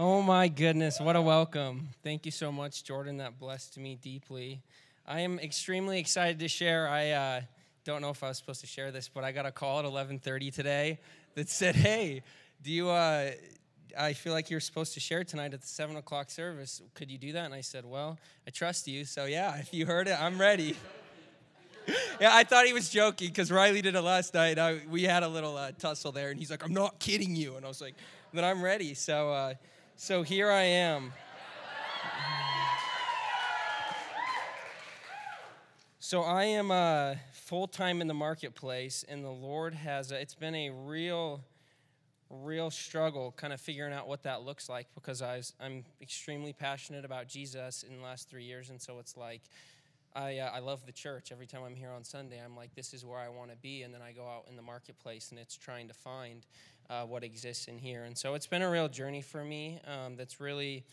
[0.00, 1.88] Oh my goodness, what a welcome.
[2.04, 3.16] Thank you so much, Jordan.
[3.16, 4.62] That blessed me deeply.
[5.04, 6.86] I am extremely excited to share.
[6.86, 7.40] I uh,
[7.82, 9.84] don't know if I was supposed to share this, but I got a call at
[9.84, 11.00] 11:30 today
[11.34, 12.22] that said, "Hey,
[12.62, 12.88] do you?
[12.90, 13.32] Uh,
[13.98, 16.80] I feel like you're supposed to share tonight at the seven o'clock service.
[16.94, 19.56] Could you do that?" And I said, "Well, I trust you, so yeah.
[19.56, 20.76] If you heard it, I'm ready."
[22.20, 24.60] yeah, I thought he was joking because Riley did it last night.
[24.60, 27.56] I, we had a little uh, tussle there, and he's like, "I'm not kidding you,"
[27.56, 27.96] and I was like,
[28.32, 29.56] "Then I'm ready." So.
[29.98, 31.12] Uh, so here I am.
[35.98, 40.10] So I am uh, full time in the marketplace, and the Lord has.
[40.10, 41.42] it's been a real,
[42.30, 46.52] real struggle, kind of figuring out what that looks like, because I was, I'm extremely
[46.52, 49.42] passionate about Jesus in the last three years, and so it's like.
[50.14, 51.30] I, uh, I love the church.
[51.30, 53.82] Every time I'm here on Sunday, I'm like, this is where I want to be.
[53.82, 56.46] And then I go out in the marketplace, and it's trying to find
[56.90, 58.04] uh, what exists in here.
[58.04, 60.84] And so it's been a real journey for me um, that's really,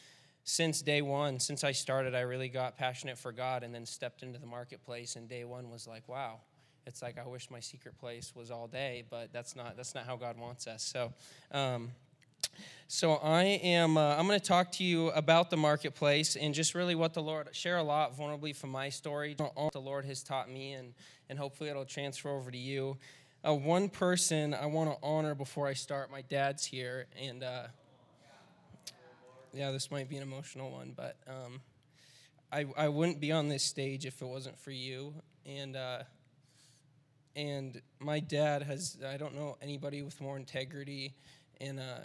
[0.43, 4.23] since day one, since I started, I really got passionate for God and then stepped
[4.23, 5.15] into the marketplace.
[5.15, 6.39] And day one was like, wow,
[6.85, 10.05] it's like I wish my secret place was all day, but that's not that's not
[10.05, 10.83] how God wants us.
[10.83, 11.13] So.
[11.51, 11.91] Um,
[12.87, 13.97] so I am.
[13.97, 17.21] Uh, I'm going to talk to you about the marketplace and just really what the
[17.21, 20.93] Lord share a lot vulnerably from my story, the Lord has taught me, and
[21.29, 22.97] and hopefully it'll transfer over to you
[23.45, 26.11] uh, one person I want to honor before I start.
[26.11, 27.67] My dad's here, and uh,
[29.53, 31.61] yeah, this might be an emotional one, but um,
[32.51, 35.13] I I wouldn't be on this stage if it wasn't for you.
[35.45, 36.03] And uh,
[37.35, 41.13] and my dad has I don't know anybody with more integrity
[41.61, 41.99] and uh,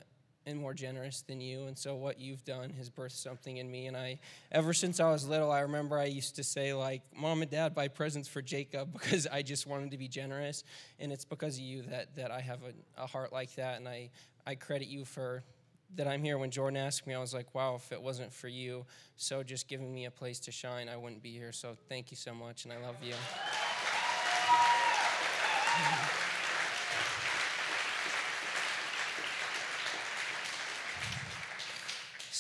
[0.51, 1.65] and more generous than you.
[1.67, 3.87] And so what you've done has birthed something in me.
[3.87, 4.19] And I,
[4.53, 7.75] ever since I was little, I remember I used to say like, "Mom and Dad,
[7.75, 10.65] buy presents for Jacob," because I just wanted to be generous.
[10.99, 13.79] And it's because of you that that I have a, a heart like that.
[13.79, 14.11] And I
[14.47, 15.43] I credit you for
[15.97, 16.39] that I'm here.
[16.39, 18.85] When Jordan asked me, I was like, "Wow, if it wasn't for you,
[19.17, 22.17] so just giving me a place to shine, I wouldn't be here." So thank you
[22.17, 23.15] so much, and I love you.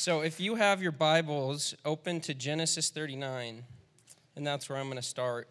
[0.00, 3.62] So if you have your Bibles open to Genesis 39,
[4.34, 5.46] and that's where I'm going to start,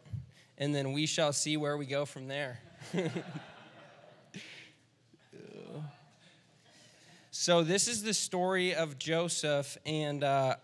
[0.58, 2.60] and then we shall see where we go from there.
[7.30, 10.56] so this is the story of Joseph, and uh,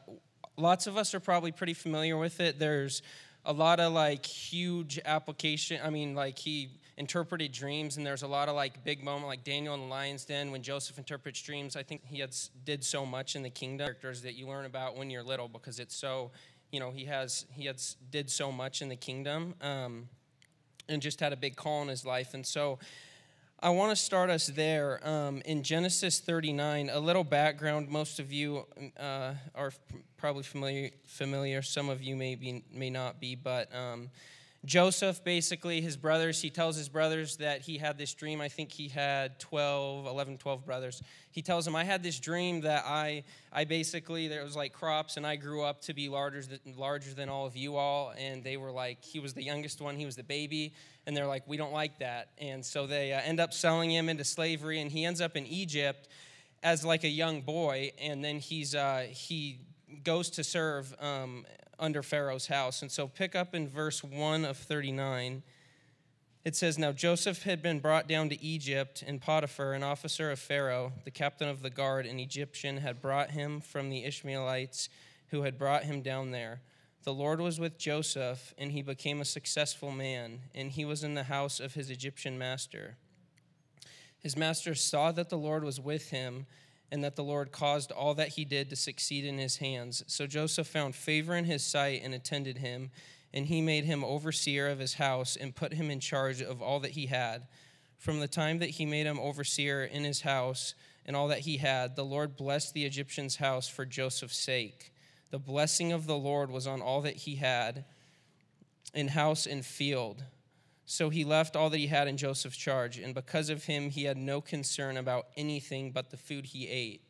[0.57, 2.57] lots of us are probably pretty familiar with it.
[2.57, 3.03] There's
[3.46, 5.79] a lot of like huge application.
[5.84, 9.44] I mean, like he interpreted dreams, and there's a lot of like big moment, like
[9.44, 11.75] Daniel in the lion's den when Joseph interprets dreams.
[11.75, 14.95] I think he had did so much in the kingdom characters that you learn about
[14.95, 16.31] when you're little because it's so,
[16.72, 20.07] you know, he has he had did so much in the kingdom, um,
[20.88, 22.79] and just had a big call in his life, and so.
[23.57, 26.89] I want to start us there um, in Genesis 39.
[26.91, 27.88] A little background.
[27.88, 28.66] Most of you
[29.00, 29.72] uh, are
[30.17, 30.89] probably familiar.
[31.05, 31.61] Familiar.
[31.61, 33.34] Some of you may be, may not be.
[33.34, 34.09] But um,
[34.66, 38.42] Joseph, basically, his brothers, he tells his brothers that he had this dream.
[38.42, 41.03] I think he had 12, 11, 12 brothers.
[41.30, 45.18] He tells them, I had this dream that I, I basically, there was like crops,
[45.18, 48.14] and I grew up to be larger than, larger than all of you all.
[48.18, 50.74] And they were like, he was the youngest one, he was the baby.
[51.06, 52.30] And they're like, we don't like that.
[52.40, 55.46] And so they uh, end up selling him into slavery, and he ends up in
[55.46, 56.08] Egypt
[56.64, 57.92] as like a young boy.
[58.02, 59.59] And then he's, uh, he
[60.03, 61.46] goes to serve um,
[61.80, 62.81] under Pharaoh's house.
[62.81, 65.44] And so pick up in verse 1 of 39.
[66.44, 70.40] It says, Now Joseph had been brought down to Egypt, and Potiphar, an officer of
[70.40, 74.90] Pharaoh, the captain of the guard, an Egyptian, had brought him from the Ishmaelites
[75.28, 76.62] who had brought him down there.
[77.03, 81.14] The Lord was with Joseph, and he became a successful man, and he was in
[81.14, 82.97] the house of his Egyptian master.
[84.19, 86.47] His master saw that the Lord was with him
[86.91, 90.03] and that the Lord caused all that he did to succeed in his hands.
[90.07, 92.91] So Joseph found favor in his sight and attended him,
[93.34, 96.79] and he made him overseer of his house and put him in charge of all
[96.81, 97.47] that he had.
[97.97, 101.58] From the time that he made him overseer in his house and all that he
[101.58, 104.93] had, the Lord blessed the Egyptian's house for Joseph's sake.
[105.32, 107.85] The blessing of the Lord was on all that he had
[108.93, 110.23] in house and field.
[110.85, 114.03] So he left all that he had in Joseph's charge, and because of him, he
[114.03, 117.02] had no concern about anything but the food he ate.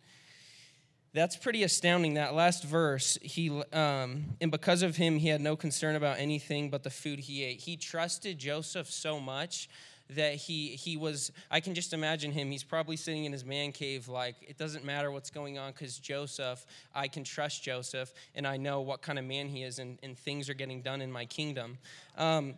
[1.14, 2.16] That's pretty astounding.
[2.16, 6.70] That last verse, he um, and because of him, he had no concern about anything
[6.70, 7.62] but the food he ate.
[7.62, 9.70] He trusted Joseph so much
[10.10, 11.32] that he he was.
[11.50, 12.52] I can just imagine him.
[12.52, 15.98] He's probably sitting in his man cave, like it doesn't matter what's going on, because
[16.00, 19.98] Joseph, I can trust Joseph, and I know what kind of man he is, and,
[20.04, 21.78] and things are getting done in my kingdom.
[22.18, 22.56] Um,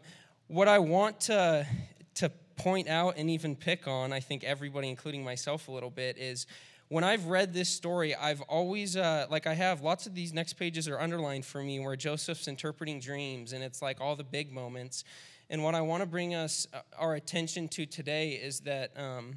[0.48, 1.68] what I want to,
[2.16, 6.18] to point out and even pick on, I think everybody, including myself a little bit,
[6.18, 6.48] is
[6.90, 10.54] when I've read this story, I've always, uh, like, I have lots of these next
[10.54, 14.54] pages are underlined for me where Joseph's interpreting dreams, and it's like all the big
[14.54, 15.04] moments.
[15.50, 19.36] And what I want to bring us uh, our attention to today is that um,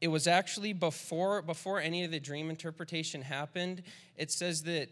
[0.00, 3.82] it was actually before before any of the dream interpretation happened.
[4.16, 4.90] It says that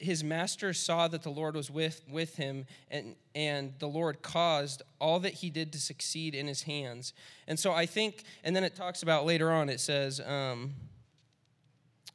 [0.00, 4.82] his master saw that the Lord was with, with him, and, and the Lord caused
[4.98, 7.12] all that he did to succeed in his hands.
[7.46, 10.72] And so I think, and then it talks about later on, it says, um,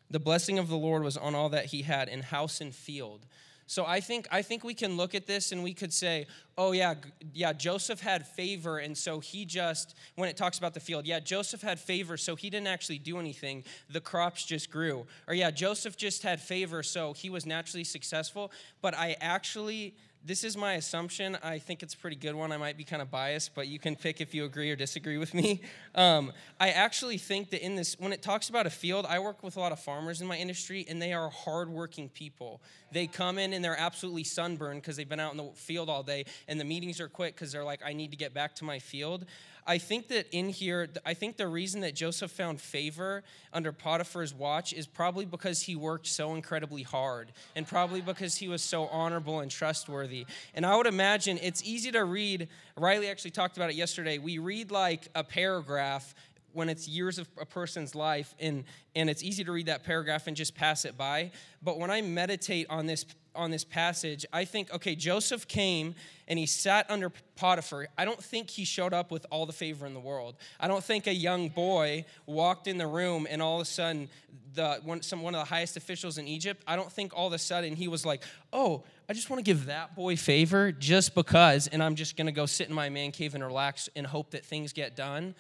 [0.10, 3.26] the blessing of the Lord was on all that he had in house and field.
[3.68, 6.28] So I think I think we can look at this and we could say,
[6.58, 6.94] oh yeah,
[7.34, 11.20] yeah, Joseph had favor, and so he just when it talks about the field, yeah,
[11.20, 13.64] Joseph had favor, so he didn't actually do anything.
[13.90, 15.08] The crops just grew.
[15.28, 18.52] Or yeah, Joseph just had favor, so he was naturally successful.
[18.82, 19.96] But I actually
[20.26, 21.38] this is my assumption.
[21.44, 22.52] I think it's a pretty good one.
[22.52, 25.18] I might be kind of biased, but you can pick if you agree or disagree
[25.18, 25.62] with me.
[25.96, 29.44] Um, I actually think that in this, when it talks about a field, I work
[29.44, 32.62] with a lot of farmers in my industry, and they are hardworking people.
[32.92, 36.04] They come in and they're absolutely sunburned because they've been out in the field all
[36.04, 38.66] day, and the meetings are quick because they're like, I need to get back to
[38.66, 39.26] my field.
[39.68, 44.34] I think that in here, I think the reason that Joseph found favor under Potiphar's
[44.34, 48.88] watch is probably because he worked so incredibly hard and probably because he was so
[48.88, 50.26] honorable and trustworthy.
[50.54, 52.48] And I would imagine it's easy to read.
[52.78, 54.20] Riley actually talked about it yesterday.
[54.20, 56.14] We read like a paragraph
[56.54, 58.64] when it's years of a person's life and
[58.96, 61.30] and it's easy to read that paragraph and just pass it by
[61.62, 65.96] but when i meditate on this on this passage i think okay joseph came
[66.28, 67.88] and he sat under potiphar.
[67.98, 70.36] I don't think he showed up with all the favor in the world.
[70.60, 74.10] I don't think a young boy walked in the room and all of a sudden
[74.56, 77.34] the one, some, one of the highest officials in egypt i don't think all of
[77.34, 78.24] a sudden he was like
[78.54, 82.26] oh i just want to give that boy favor just because and i'm just going
[82.26, 85.36] to go sit in my man cave and relax and hope that things get done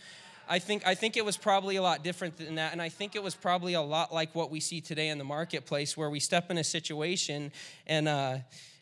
[0.47, 2.71] I think, I think it was probably a lot different than that.
[2.71, 5.23] And I think it was probably a lot like what we see today in the
[5.23, 7.51] marketplace where we step in a situation
[7.87, 8.37] and, uh,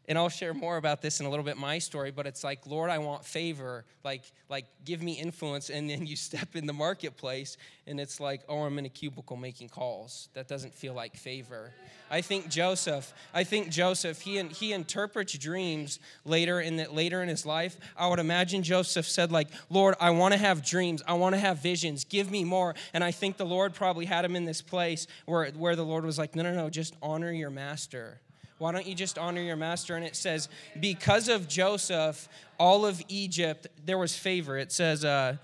[0.08, 2.68] and I'll share more about this in a little bit my story, but it's like,
[2.68, 3.86] Lord, I want favor.
[4.04, 5.70] Like, like give me influence.
[5.70, 7.58] And then you step in the marketplace
[7.88, 10.30] and it's like, oh, I'm in a cubicle making calls.
[10.34, 11.72] That doesn't feel like favor.
[12.12, 17.30] I think Joseph, I think Joseph, he, he interprets dreams later in that later in
[17.30, 17.78] his life.
[17.98, 21.02] I would imagine Joseph said, like, Lord, I want to have dreams.
[21.08, 22.04] I want to have visions.
[22.04, 22.76] Give me more.
[22.94, 26.06] And I think the Lord probably had him in this place where, where the Lord
[26.06, 28.20] was like, no, no, no, just honor your master.
[28.58, 29.96] Why don't you just honor your master?
[29.96, 32.30] And it says, because of Joseph,
[32.60, 34.58] all of Egypt, there was favor.
[34.58, 35.38] It says, uh,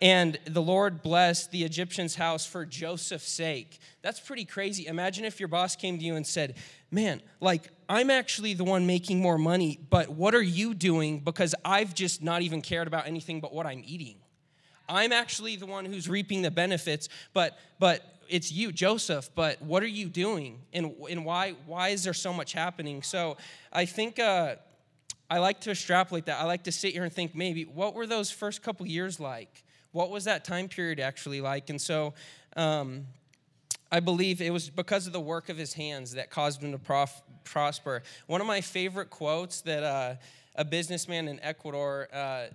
[0.00, 3.78] and the Lord blessed the Egyptian's house for Joseph's sake.
[4.02, 4.86] That's pretty crazy.
[4.86, 6.54] Imagine if your boss came to you and said,
[6.90, 11.20] Man, like, I'm actually the one making more money, but what are you doing?
[11.20, 14.16] Because I've just not even cared about anything but what I'm eating.
[14.88, 19.82] I'm actually the one who's reaping the benefits, but, but it's you, Joseph, but what
[19.82, 20.60] are you doing?
[20.72, 23.02] And, and why, why is there so much happening?
[23.02, 23.36] So
[23.72, 24.56] I think uh,
[25.28, 26.40] I like to extrapolate that.
[26.40, 29.64] I like to sit here and think maybe, what were those first couple years like?
[29.92, 31.70] What was that time period actually like?
[31.70, 32.14] And so
[32.56, 33.06] um,
[33.90, 36.78] I believe it was because of the work of his hands that caused him to
[36.78, 38.02] prof- prosper.
[38.26, 40.14] One of my favorite quotes that uh,
[40.54, 42.46] a businessman in Ecuador uh,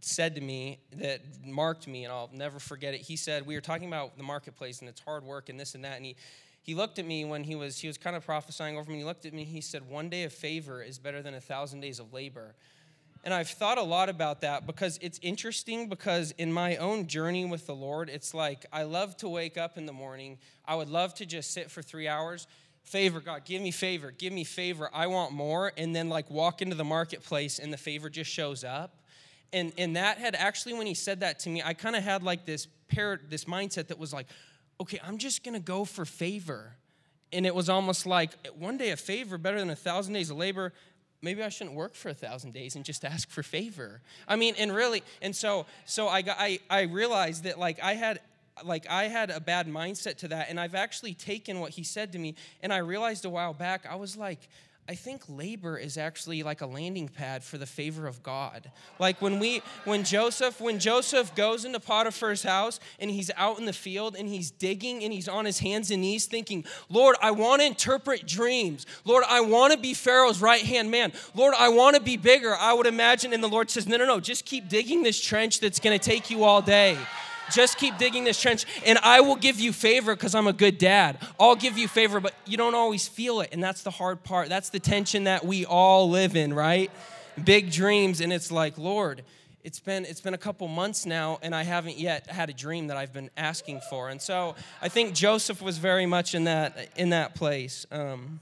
[0.00, 3.00] said to me that marked me, and I'll never forget it.
[3.00, 5.84] He said, We were talking about the marketplace and it's hard work and this and
[5.84, 5.96] that.
[5.96, 6.16] And he,
[6.62, 8.98] he looked at me when he was, he was kind of prophesying over me.
[8.98, 11.80] He looked at me, he said, One day of favor is better than a thousand
[11.80, 12.54] days of labor.
[13.22, 17.44] And I've thought a lot about that because it's interesting because in my own journey
[17.44, 20.38] with the Lord, it's like I love to wake up in the morning.
[20.64, 22.46] I would love to just sit for three hours.
[22.82, 24.88] Favor, God, give me favor, give me favor.
[24.94, 25.70] I want more.
[25.76, 28.99] And then, like, walk into the marketplace and the favor just shows up
[29.52, 32.22] and and that had actually when he said that to me i kind of had
[32.22, 34.26] like this pair this mindset that was like
[34.80, 36.76] okay i'm just gonna go for favor.
[37.32, 40.36] And it was almost like one day a favor better than a thousand days of
[40.36, 40.72] labor.
[41.22, 44.00] Maybe i shouldn't work for a thousand days and just ask for favor.
[44.26, 47.94] I mean and really and so so i got i i realized that like i
[47.94, 48.18] had
[48.64, 52.12] like i had a bad mindset to that and i've actually taken what he said
[52.12, 54.48] to me and i realized a while back i was like
[54.90, 58.72] I think labor is actually like a landing pad for the favor of God.
[58.98, 63.66] Like when we when Joseph when Joseph goes into Potiphar's house and he's out in
[63.66, 67.30] the field and he's digging and he's on his hands and knees thinking, "Lord, I
[67.30, 68.84] want to interpret dreams.
[69.04, 71.12] Lord, I want to be Pharaoh's right-hand man.
[71.36, 74.06] Lord, I want to be bigger." I would imagine and the Lord says, "No, no,
[74.06, 76.98] no, just keep digging this trench that's going to take you all day."
[77.50, 80.78] Just keep digging this trench, and I will give you favor because I'm a good
[80.78, 81.18] dad.
[81.38, 83.50] I'll give you favor, but you don't always feel it.
[83.52, 84.48] And that's the hard part.
[84.48, 86.90] That's the tension that we all live in, right?
[87.42, 89.22] Big dreams, and it's like, Lord,
[89.62, 92.86] it's been it's been a couple months now and i haven't yet had a dream
[92.86, 96.88] that i've been asking for and so i think joseph was very much in that
[96.96, 98.40] in that place um,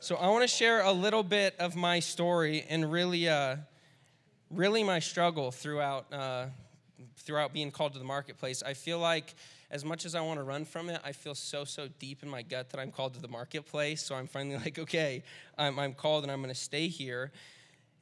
[0.00, 3.56] so i want to share a little bit of my story and really uh,
[4.56, 6.46] really my struggle throughout uh,
[7.18, 9.34] throughout being called to the marketplace i feel like
[9.70, 12.28] as much as I want to run from it, I feel so, so deep in
[12.28, 14.02] my gut that I'm called to the marketplace.
[14.02, 15.22] So I'm finally like, okay,
[15.58, 17.32] I'm, I'm called and I'm going to stay here.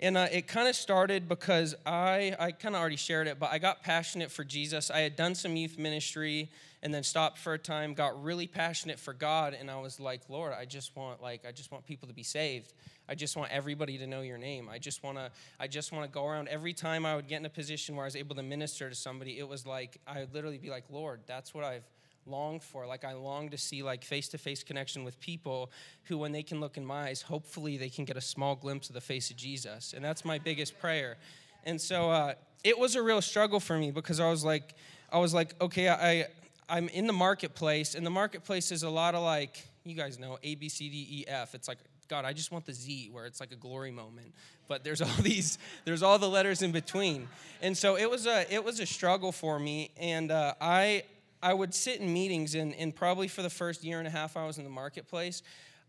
[0.00, 3.50] And uh, it kind of started because I, I kind of already shared it, but
[3.52, 4.90] I got passionate for Jesus.
[4.90, 6.50] I had done some youth ministry
[6.84, 10.20] and then stopped for a time, got really passionate for God, and I was like,
[10.28, 12.74] Lord, I just want like I just want people to be saved.
[13.08, 14.68] I just want everybody to know your name.
[14.70, 17.40] I just want to I just want to go around every time I would get
[17.40, 20.20] in a position where I was able to minister to somebody, it was like I
[20.20, 21.88] would literally be like, Lord, that's what I've
[22.26, 22.86] longed for.
[22.86, 25.70] Like I long to see like face-to-face connection with people
[26.04, 28.88] who when they can look in my eyes, hopefully they can get a small glimpse
[28.88, 29.94] of the face of Jesus.
[29.94, 31.16] And that's my biggest prayer.
[31.64, 34.74] And so uh, it was a real struggle for me because I was like,
[35.10, 36.26] I was like, okay, I
[36.68, 40.38] I'm in the marketplace, and the marketplace is a lot of like, you guys know,
[40.42, 41.54] A, B, C, D, E, F.
[41.54, 41.78] It's like,
[42.08, 44.32] God, I just want the Z where it's like a glory moment.
[44.66, 47.28] But there's all these, there's all the letters in between.
[47.60, 49.90] And so it was a, it was a struggle for me.
[49.98, 51.04] And uh, I,
[51.42, 54.36] I would sit in meetings, and, and probably for the first year and a half
[54.36, 55.42] I was in the marketplace,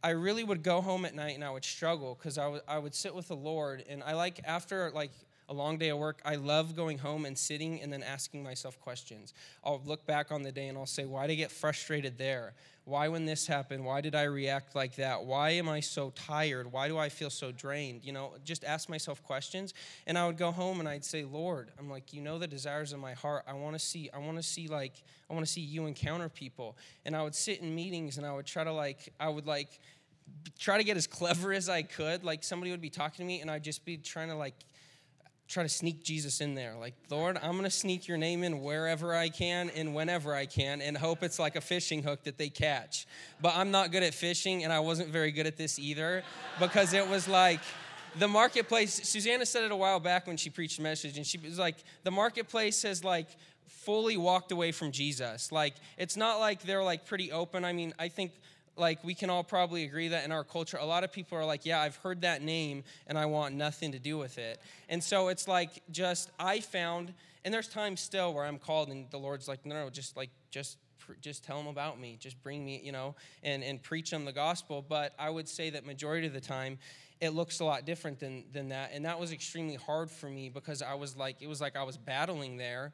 [0.03, 2.77] I really would go home at night and I would struggle because I, w- I
[2.77, 3.83] would sit with the Lord.
[3.89, 5.11] And I like, after like
[5.47, 8.79] a long day of work, I love going home and sitting and then asking myself
[8.79, 9.33] questions.
[9.63, 12.53] I'll look back on the day and I'll say, why did I get frustrated there?
[12.85, 15.25] Why, when this happened, why did I react like that?
[15.25, 16.71] Why am I so tired?
[16.71, 18.03] Why do I feel so drained?
[18.03, 19.73] You know, just ask myself questions.
[20.05, 22.93] And I would go home and I'd say, Lord, I'm like, you know the desires
[22.93, 23.43] of my heart.
[23.47, 24.93] I want to see, I want to see, like,
[25.31, 26.77] I want to see you encounter people.
[27.05, 29.79] And I would sit in meetings and I would try to, like, I would, like,
[30.59, 32.23] try to get as clever as I could.
[32.23, 34.53] Like, somebody would be talking to me and I'd just be trying to, like,
[35.47, 36.75] try to sneak Jesus in there.
[36.79, 40.45] Like, Lord, I'm going to sneak your name in wherever I can and whenever I
[40.45, 43.05] can and hope it's like a fishing hook that they catch.
[43.41, 46.23] But I'm not good at fishing and I wasn't very good at this either
[46.59, 47.59] because it was like,
[48.17, 51.37] the marketplace, Susanna said it a while back when she preached a message, and she
[51.37, 53.27] was like, the marketplace has like
[53.67, 55.51] fully walked away from Jesus.
[55.51, 57.65] Like, it's not like they're like pretty open.
[57.65, 58.31] I mean, I think
[58.77, 61.45] like we can all probably agree that in our culture a lot of people are
[61.45, 64.59] like yeah i've heard that name and i want nothing to do with it.
[64.89, 67.13] And so it's like just i found
[67.43, 70.29] and there's times still where i'm called and the lord's like no no just like
[70.51, 70.77] just
[71.21, 72.17] just tell them about me.
[72.19, 74.83] Just bring me you know and and preach them the gospel.
[74.87, 76.79] But i would say that majority of the time
[77.21, 78.91] it looks a lot different than than that.
[78.93, 81.83] And that was extremely hard for me because i was like it was like i
[81.83, 82.93] was battling there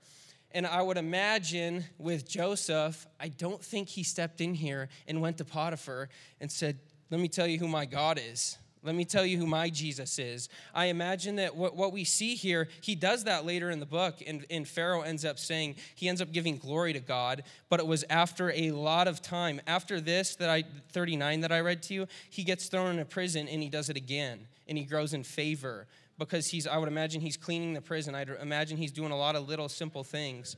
[0.53, 5.37] and I would imagine with Joseph, I don't think he stepped in here and went
[5.37, 6.79] to Potiphar and said,
[7.09, 8.57] Let me tell you who my God is.
[8.83, 10.49] Let me tell you who my Jesus is.
[10.73, 14.23] I imagine that what, what we see here, he does that later in the book,
[14.25, 17.85] and, and Pharaoh ends up saying, he ends up giving glory to God, but it
[17.85, 19.61] was after a lot of time.
[19.67, 23.05] After this, that I 39 that I read to you, he gets thrown in a
[23.05, 25.85] prison and he does it again, and he grows in favor
[26.25, 28.13] because he's, I would imagine he's cleaning the prison.
[28.13, 30.55] I'd imagine he's doing a lot of little simple things.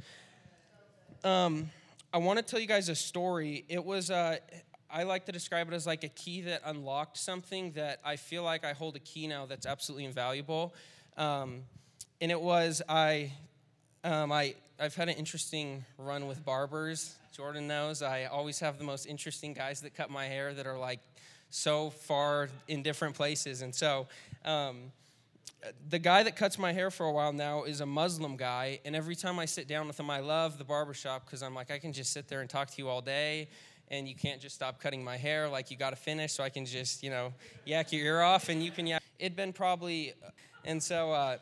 [1.24, 1.70] Um,
[2.14, 3.64] I want to tell you guys a story.
[3.70, 4.38] It was, uh,
[4.92, 8.44] I like to describe it as like a key that unlocked something that I feel
[8.44, 10.74] like I hold a key now that's absolutely invaluable.
[11.16, 11.62] Um,
[12.20, 13.32] and it was, I,
[14.04, 17.16] um, I, I've had an interesting run with barbers.
[17.34, 20.78] Jordan knows I always have the most interesting guys that cut my hair that are
[20.78, 21.00] like
[21.50, 23.62] so far in different places.
[23.62, 24.08] And so,
[24.44, 24.92] um,
[25.90, 28.96] the guy that cuts my hair for a while now is a Muslim guy, and
[28.96, 31.80] every time I sit down with him, I love the barbershop because I'm like, I
[31.80, 33.50] can just sit there and talk to you all day,
[33.90, 35.48] and you can't just stop cutting my hair.
[35.48, 37.34] Like, you got to finish, so I can just, you know,
[37.66, 39.02] yak your ear off, and you can yak.
[39.20, 40.14] It'd been probably,
[40.66, 41.38] and so uh,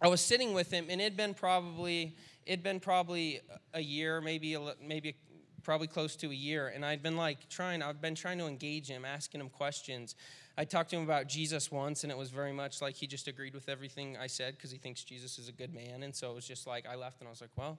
[0.00, 2.14] I was sitting with him, and it'd been probably,
[2.46, 3.40] it'd been probably
[3.74, 5.16] a year, maybe, a, maybe
[5.62, 8.88] probably close to a year, and I'd been like trying, I've been trying to engage
[8.88, 10.14] him, asking him questions.
[10.56, 13.26] I talked to him about Jesus once, and it was very much like he just
[13.26, 16.04] agreed with everything I said because he thinks Jesus is a good man.
[16.04, 17.78] And so it was just like I left, and I was like, well,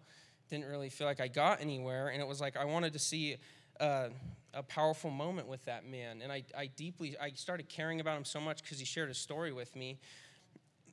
[0.49, 2.09] didn't really feel like I got anywhere.
[2.09, 3.37] And it was like I wanted to see
[3.79, 4.09] uh,
[4.53, 6.21] a powerful moment with that man.
[6.21, 9.13] And I, I deeply, I started caring about him so much because he shared a
[9.13, 9.99] story with me.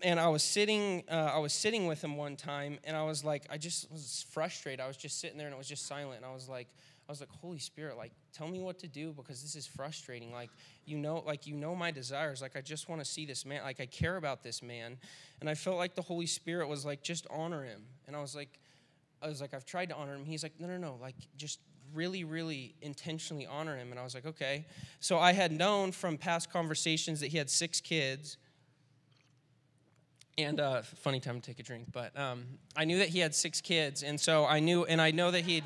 [0.02, 3.24] And I was sitting, uh, I was sitting with him one time, and I was
[3.24, 4.80] like, I just was frustrated.
[4.80, 6.16] I was just sitting there, and it was just silent.
[6.16, 6.68] And I was like,
[7.08, 10.32] I was like, Holy Spirit, like, tell me what to do because this is frustrating.
[10.32, 10.50] Like,
[10.86, 12.40] you know, like you know my desires.
[12.40, 13.62] Like, I just want to see this man.
[13.62, 14.96] Like, I care about this man.
[15.40, 17.82] And I felt like the Holy Spirit was like, just honor him.
[18.06, 18.58] And I was like,
[19.20, 20.24] I was like, I've tried to honor him.
[20.24, 20.98] He's like, no, no, no.
[21.00, 21.58] Like, just
[21.92, 23.90] really, really intentionally honor him.
[23.90, 24.64] And I was like, okay.
[25.00, 28.38] So I had known from past conversations that he had six kids.
[30.38, 31.88] and uh, funny time to take a drink.
[31.92, 32.44] But um,
[32.76, 35.44] I knew that he had six kids, and so I knew, and I know that
[35.44, 35.64] he'd,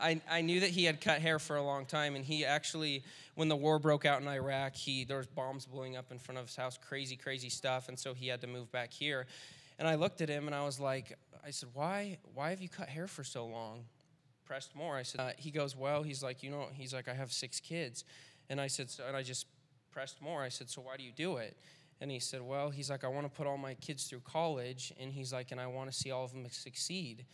[0.00, 3.02] I, I knew that he had cut hair for a long time, and he actually,
[3.34, 6.38] when the war broke out in Iraq, he there was bombs blowing up in front
[6.38, 9.26] of his house, crazy, crazy stuff, and so he had to move back here.
[9.78, 12.68] And I looked at him, and I was like, I said, why, why have you
[12.68, 13.84] cut hair for so long?
[14.44, 14.96] Pressed more.
[14.96, 17.60] I said, uh, he goes, well, he's like, you know, he's like, I have six
[17.60, 18.04] kids,
[18.50, 19.46] and I said, so, and I just
[19.90, 20.42] pressed more.
[20.42, 21.56] I said, so why do you do it?
[22.00, 24.92] And he said, Well, he's like, I want to put all my kids through college.
[25.00, 27.24] And he's like, And I want to see all of them succeed.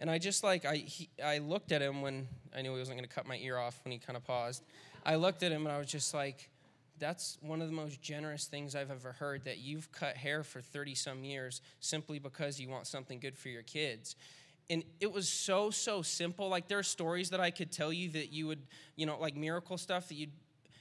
[0.00, 2.26] And I just like, I, he, I looked at him when
[2.56, 4.64] I knew he wasn't going to cut my ear off when he kind of paused.
[5.04, 6.48] I looked at him and I was just like,
[6.98, 10.60] that's one of the most generous things I've ever heard that you've cut hair for
[10.60, 14.16] 30 some years simply because you want something good for your kids.
[14.70, 16.48] And it was so, so simple.
[16.48, 18.60] Like, there are stories that I could tell you that you would,
[18.96, 20.30] you know, like miracle stuff that you'd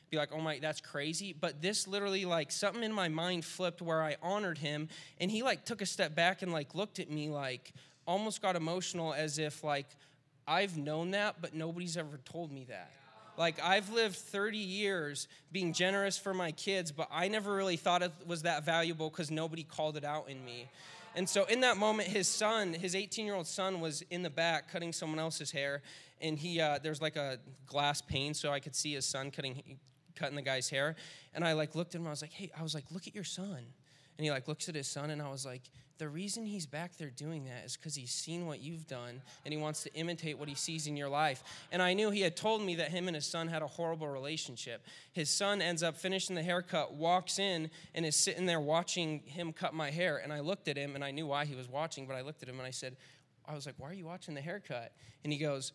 [0.10, 1.34] be like, oh my, that's crazy.
[1.40, 5.44] But this literally, like, something in my mind flipped where I honored him, and he,
[5.44, 7.74] like, took a step back and, like, looked at me, like,
[8.10, 9.86] almost got emotional as if, like,
[10.48, 12.92] I've known that, but nobody's ever told me that.
[13.38, 18.02] Like, I've lived 30 years being generous for my kids, but I never really thought
[18.02, 20.68] it was that valuable because nobody called it out in me.
[21.16, 24.30] And so, in that moment, his son, his 18 year old son, was in the
[24.30, 25.84] back cutting someone else's hair.
[26.20, 27.38] And he, uh, there's like a
[27.68, 29.78] glass pane, so I could see his son cutting,
[30.16, 30.96] cutting the guy's hair.
[31.36, 32.08] And I like looked at him.
[32.08, 33.68] I was like, hey, I was like, look at your son.
[34.20, 35.62] And he like looks at his son, and I was like,
[35.98, 39.54] the reason he's back there doing that is because he's seen what you've done and
[39.54, 41.42] he wants to imitate what he sees in your life.
[41.72, 44.10] And I knew he had told me that him and his son had a horrible
[44.10, 44.86] relationship.
[45.14, 49.54] His son ends up finishing the haircut, walks in, and is sitting there watching him
[49.54, 50.18] cut my hair.
[50.18, 52.44] And I looked at him and I knew why he was watching, but I looked
[52.44, 52.98] at him and I said,
[53.46, 54.92] I was like, why are you watching the haircut?
[55.24, 55.72] And he goes,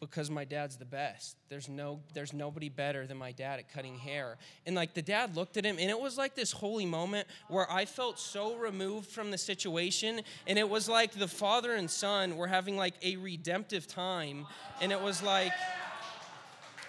[0.00, 1.36] because my dad's the best.
[1.48, 4.36] There's no there's nobody better than my dad at cutting hair.
[4.66, 7.70] And like the dad looked at him and it was like this holy moment where
[7.70, 12.36] I felt so removed from the situation and it was like the father and son
[12.36, 14.46] were having like a redemptive time
[14.80, 15.52] and it was like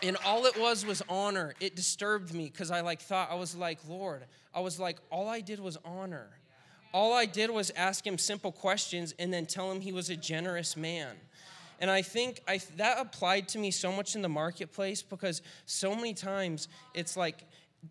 [0.01, 1.55] and all it was was honor.
[1.59, 5.27] It disturbed me cuz I like thought I was like, "Lord, I was like all
[5.27, 6.29] I did was honor."
[6.91, 10.15] All I did was ask him simple questions and then tell him he was a
[10.15, 11.15] generous man.
[11.79, 15.95] And I think I, that applied to me so much in the marketplace because so
[15.95, 17.45] many times it's like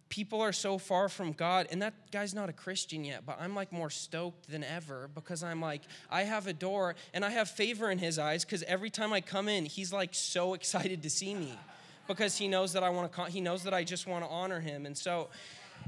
[0.09, 3.55] people are so far from God, and that guy's not a Christian yet, but I'm
[3.55, 7.48] like more stoked than ever because I'm like, I have a door and I have
[7.48, 11.11] favor in his eyes because every time I come in, he's like so excited to
[11.11, 11.59] see me
[12.07, 14.61] because he knows that I want to, he knows that I just want to honor
[14.61, 14.87] him.
[14.87, 15.29] And so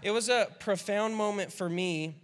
[0.02, 2.14] it was a profound moment for me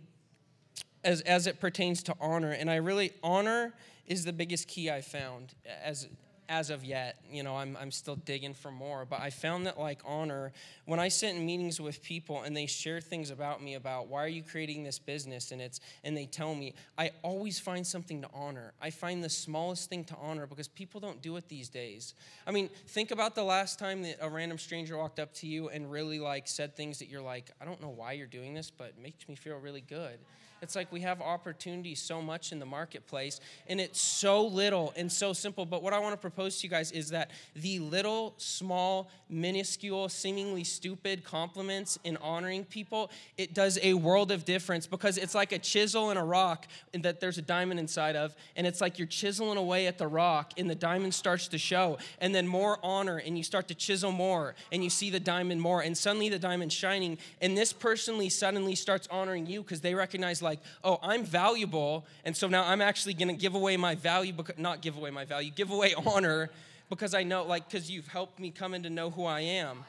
[1.05, 2.51] as, as it pertains to honor.
[2.51, 3.73] And I really honor
[4.07, 6.09] is the biggest key I found as
[6.49, 7.16] as of yet.
[7.31, 10.53] You know, I'm I'm still digging for more, but I found that like honor
[10.85, 14.25] when I sit in meetings with people and they share things about me about why
[14.25, 18.23] are you creating this business and it's and they tell me, I always find something
[18.23, 18.73] to honor.
[18.81, 22.14] I find the smallest thing to honor because people don't do it these days.
[22.47, 25.69] I mean, think about the last time that a random stranger walked up to you
[25.69, 28.71] and really like said things that you're like, I don't know why you're doing this,
[28.71, 30.19] but makes me feel really good.
[30.62, 35.11] It's like we have opportunities so much in the marketplace, and it's so little and
[35.11, 35.66] so simple.
[35.66, 40.09] But what I want to propose to you guys is that the little, small, minuscule,
[40.09, 45.53] seemingly stupid compliments in honoring people, it does a world of difference because it's like
[45.53, 49.07] a chisel and a rock that there's a diamond inside of, and it's like you're
[49.07, 53.19] chiseling away at the rock, and the diamond starts to show, and then more honor,
[53.19, 56.38] and you start to chisel more, and you see the diamond more, and suddenly the
[56.38, 61.25] diamond's shining, and this personally suddenly starts honoring you because they recognize like, oh, I'm
[61.25, 65.11] valuable, and so now I'm actually going to give away my value, not give away
[65.11, 66.51] my value, give away honor
[66.89, 69.85] because I know, like, because you've helped me come in to know who I am.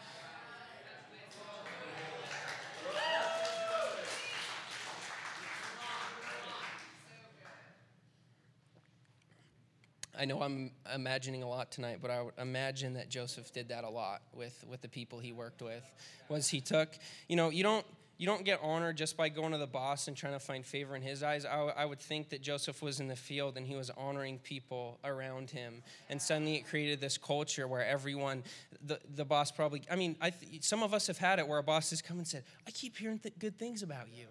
[10.19, 13.83] I know I'm imagining a lot tonight, but I would imagine that Joseph did that
[13.83, 15.83] a lot with, with the people he worked with.
[16.27, 16.89] Was he took,
[17.29, 17.85] you know, you don't
[18.17, 20.95] you don't get honored just by going to the boss and trying to find favor
[20.95, 21.45] in his eyes.
[21.45, 24.97] I, I would think that Joseph was in the field and he was honoring people
[25.03, 25.83] around him.
[26.09, 28.43] And suddenly it created this culture where everyone,
[28.85, 31.59] the, the boss probably, I mean, I th- some of us have had it where
[31.59, 34.25] a boss has come and said, I keep hearing th- good things about you.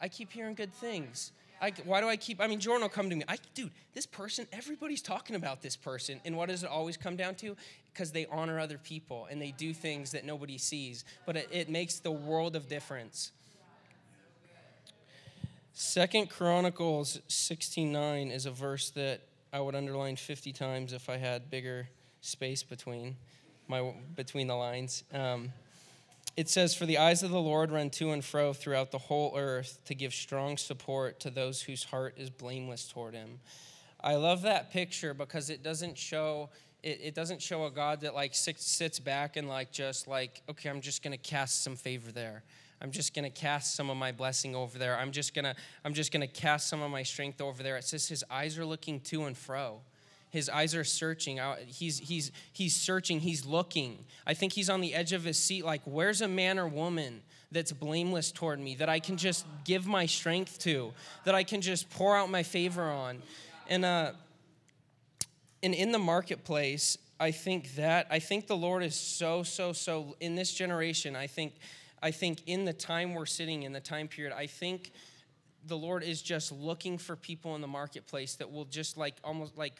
[0.00, 1.32] I keep hearing good things.
[1.60, 2.40] I, why do I keep?
[2.40, 3.24] I mean, Jordan will come to me.
[3.28, 6.20] I, dude, this person, everybody's talking about this person.
[6.24, 7.54] And what does it always come down to?
[7.92, 11.04] Because they honor other people and they do things that nobody sees.
[11.26, 13.32] But it, it makes the world of difference.
[15.72, 19.20] Second Chronicles 16:9 is a verse that
[19.52, 21.88] I would underline 50 times if I had bigger
[22.20, 23.16] space between
[23.68, 25.04] my between the lines.
[25.12, 25.52] Um,
[26.40, 29.34] it says, For the eyes of the Lord run to and fro throughout the whole
[29.36, 33.40] earth to give strong support to those whose heart is blameless toward him.
[34.02, 36.48] I love that picture because it doesn't show.
[36.82, 40.40] It, it doesn't show a God that like sits, sits back and like just like
[40.48, 42.42] okay I'm just gonna cast some favor there
[42.82, 44.96] I'm just going to cast some of my blessing over there.
[44.96, 47.76] I'm just going to I'm just going to cast some of my strength over there.
[47.76, 49.82] It says his eyes are looking to and fro.
[50.30, 51.58] His eyes are searching out.
[51.58, 54.04] He's he's he's searching, he's looking.
[54.26, 57.22] I think he's on the edge of his seat like where's a man or woman
[57.52, 60.92] that's blameless toward me that I can just give my strength to,
[61.24, 63.22] that I can just pour out my favor on.
[63.68, 64.12] And uh
[65.62, 70.16] and in the marketplace, I think that I think the Lord is so so so
[70.20, 71.54] in this generation, I think
[72.02, 74.92] I think in the time we're sitting in, the time period, I think
[75.66, 79.58] the Lord is just looking for people in the marketplace that will just like almost
[79.58, 79.74] like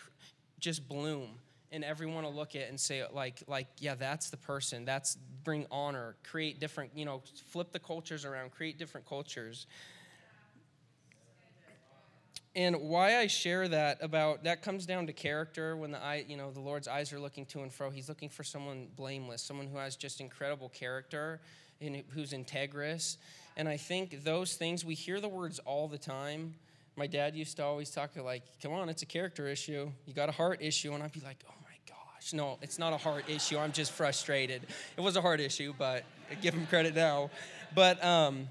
[0.61, 1.29] just bloom
[1.73, 5.17] and everyone will look at it and say like like yeah that's the person that's
[5.45, 9.67] bring honor create different you know flip the cultures around create different cultures
[12.57, 16.37] and why I share that about that comes down to character when the eye you
[16.37, 19.69] know the Lord's eyes are looking to and fro he's looking for someone blameless someone
[19.69, 21.41] who has just incredible character
[21.81, 23.17] and who's integrous.
[23.57, 26.55] And I think those things, we hear the words all the time.
[26.97, 29.91] My dad used to always talk to like, come on, it's a character issue.
[30.07, 30.93] You got a heart issue.
[30.93, 32.33] And I'd be like, oh my gosh.
[32.33, 33.59] No, it's not a heart issue.
[33.59, 34.63] I'm just frustrated.
[34.97, 37.31] It was a heart issue, but I give him credit now.
[37.75, 38.49] But um,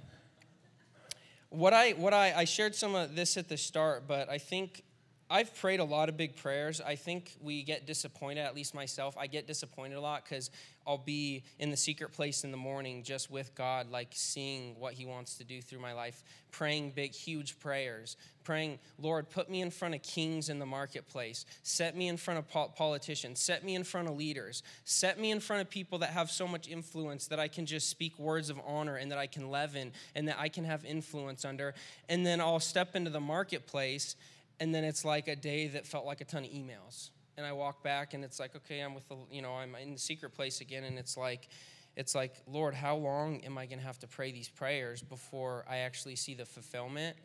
[1.49, 4.83] what I what I, I shared some of this at the start, but I think
[5.31, 6.81] I've prayed a lot of big prayers.
[6.81, 9.15] I think we get disappointed, at least myself.
[9.15, 10.49] I get disappointed a lot because
[10.87, 14.93] I'll be in the secret place in the morning just with God, like seeing what
[14.93, 19.61] He wants to do through my life, praying big, huge prayers, praying, Lord, put me
[19.61, 23.75] in front of kings in the marketplace, set me in front of politicians, set me
[23.75, 27.27] in front of leaders, set me in front of people that have so much influence
[27.27, 30.37] that I can just speak words of honor and that I can leaven and that
[30.39, 31.75] I can have influence under.
[32.09, 34.15] And then I'll step into the marketplace
[34.59, 37.09] and then it's like a day that felt like a ton of emails.
[37.37, 39.93] And i walk back and it's like okay i'm with the you know i'm in
[39.93, 40.83] the secret place again.
[40.83, 41.47] And it's like
[41.95, 45.65] it's like lord how long am i going to have to pray these prayers before
[45.69, 47.15] i actually see the fulfillment?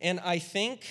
[0.00, 0.86] And i think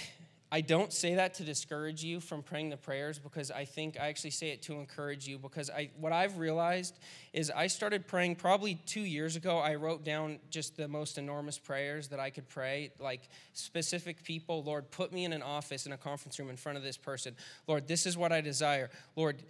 [0.50, 4.08] I don't say that to discourage you from praying the prayers because I think I
[4.08, 6.98] actually say it to encourage you because I what I've realized
[7.34, 11.60] is I started praying probably 2 years ago I wrote down just the most enormous
[11.60, 12.92] prayers that I could pray.
[12.98, 16.78] Like specific people Lord put me in an office in a conference room in front
[16.78, 17.36] of this person.
[17.68, 18.90] Lord this is what I desire.
[19.18, 19.44] Lord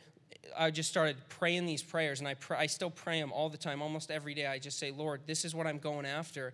[0.57, 3.57] I just started praying these prayers and I pray, I still pray them all the
[3.57, 4.47] time almost every day.
[4.47, 6.53] I just say Lord this is what I'm going after.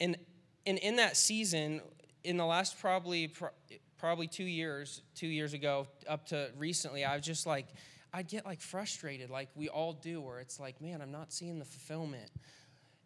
[0.00, 0.16] And
[0.64, 1.82] and in that season
[2.24, 3.32] in the last probably
[3.98, 7.68] probably two years, two years ago, up to recently, I was just like,
[8.12, 11.58] I'd get like frustrated, like we all do, where it's like, man, I'm not seeing
[11.58, 12.30] the fulfillment.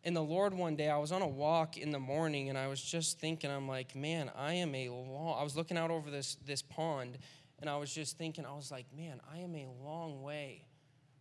[0.05, 2.69] And the Lord, one day, I was on a walk in the morning, and I
[2.69, 5.37] was just thinking, I'm like, man, I am a long.
[5.39, 7.19] I was looking out over this this pond,
[7.61, 10.65] and I was just thinking, I was like, man, I am a long way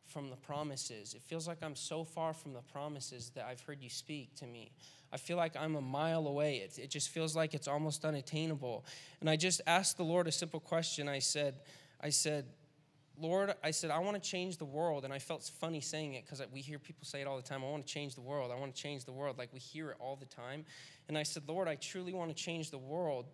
[0.05, 1.13] from the promises.
[1.13, 4.47] It feels like I'm so far from the promises that I've heard you speak to
[4.47, 4.71] me.
[5.11, 6.57] I feel like I'm a mile away.
[6.57, 8.85] It, it just feels like it's almost unattainable.
[9.21, 11.07] And I just asked the Lord a simple question.
[11.07, 11.55] I said,
[12.01, 12.45] I said,
[13.19, 15.05] Lord, I said, I want to change the world.
[15.05, 17.63] And I felt funny saying it because we hear people say it all the time.
[17.63, 18.51] I want to change the world.
[18.51, 19.37] I want to change the world.
[19.37, 20.65] Like we hear it all the time.
[21.07, 23.25] And I said, Lord, I truly want to change the world,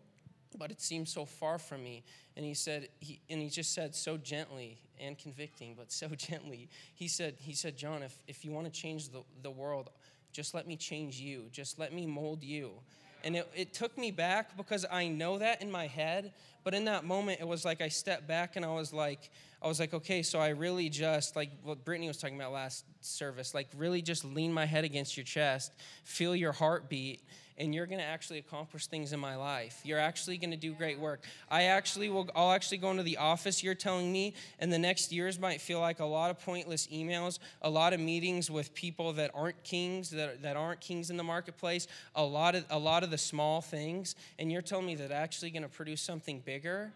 [0.57, 2.03] but it seems so far from me.
[2.37, 6.69] And he said, he, and he just said so gently and convicting, but so gently.
[6.93, 9.89] He said, he said, John, if, if you want to change the, the world,
[10.33, 11.45] just let me change you.
[11.51, 12.71] Just let me mold you.
[13.23, 16.33] And it, it took me back because I know that in my head.
[16.63, 19.29] But in that moment, it was like I stepped back and I was like,
[19.61, 22.83] I was like, okay, so I really just, like what Brittany was talking about last
[22.99, 25.71] service, like really just lean my head against your chest,
[26.03, 27.21] feel your heartbeat,
[27.57, 29.81] and you're going to actually accomplish things in my life.
[29.83, 31.21] You're actually going to do great work.
[31.49, 35.11] I actually will I'll actually go into the office you're telling me and the next
[35.11, 39.13] years might feel like a lot of pointless emails, a lot of meetings with people
[39.13, 43.03] that aren't kings that, that aren't kings in the marketplace, a lot of a lot
[43.03, 46.91] of the small things and you're telling me that actually going to produce something bigger.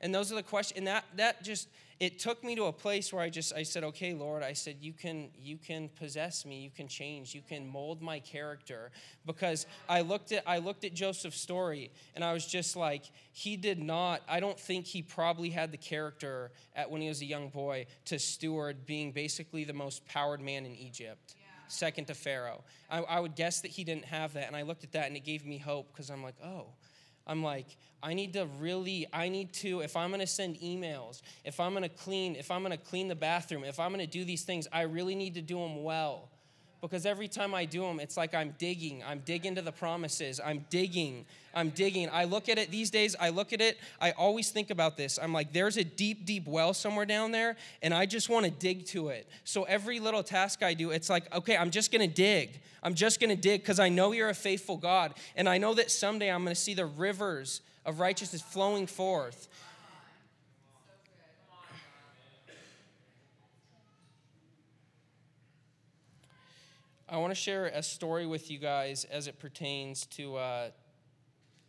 [0.00, 3.12] And those are the questions and that that just it took me to a place
[3.12, 6.60] where I just I said, "Okay, Lord, I said you can you can possess me,
[6.60, 8.90] you can change, you can mold my character."
[9.24, 13.56] Because I looked at I looked at Joseph's story and I was just like, he
[13.56, 17.26] did not I don't think he probably had the character at when he was a
[17.26, 21.34] young boy to steward being basically the most powered man in Egypt.
[21.68, 22.62] Second to Pharaoh.
[22.90, 24.46] I, I would guess that he didn't have that.
[24.46, 26.66] And I looked at that and it gave me hope because I'm like, oh,
[27.26, 31.58] I'm like, I need to really, I need to, if I'm gonna send emails, if
[31.58, 34.68] I'm gonna clean, if I'm gonna clean the bathroom, if I'm gonna do these things,
[34.72, 36.30] I really need to do them well
[36.80, 39.02] because every time I do them, it's like I'm digging.
[39.04, 40.40] I'm digging to the promises.
[40.44, 41.24] I'm digging.
[41.56, 42.08] I'm digging.
[42.12, 45.18] I look at it these days, I look at it, I always think about this.
[45.20, 48.50] I'm like, there's a deep, deep well somewhere down there, and I just want to
[48.50, 49.26] dig to it.
[49.44, 52.60] So every little task I do, it's like, okay, I'm just going to dig.
[52.82, 55.14] I'm just going to dig because I know you're a faithful God.
[55.34, 59.48] And I know that someday I'm going to see the rivers of righteousness flowing forth.
[67.08, 70.70] I want to share a story with you guys as it pertains to uh,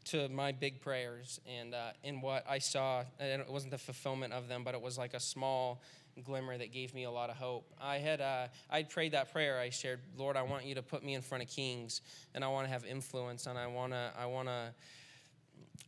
[0.06, 3.04] to my big prayers and uh, in what I saw.
[3.20, 5.82] And it wasn't the fulfillment of them, but it was like a small
[6.24, 7.72] glimmer that gave me a lot of hope.
[7.80, 9.60] I had uh, I prayed that prayer.
[9.60, 12.02] I shared, Lord, I want you to put me in front of kings,
[12.34, 14.74] and I want to have influence, and I want to I want to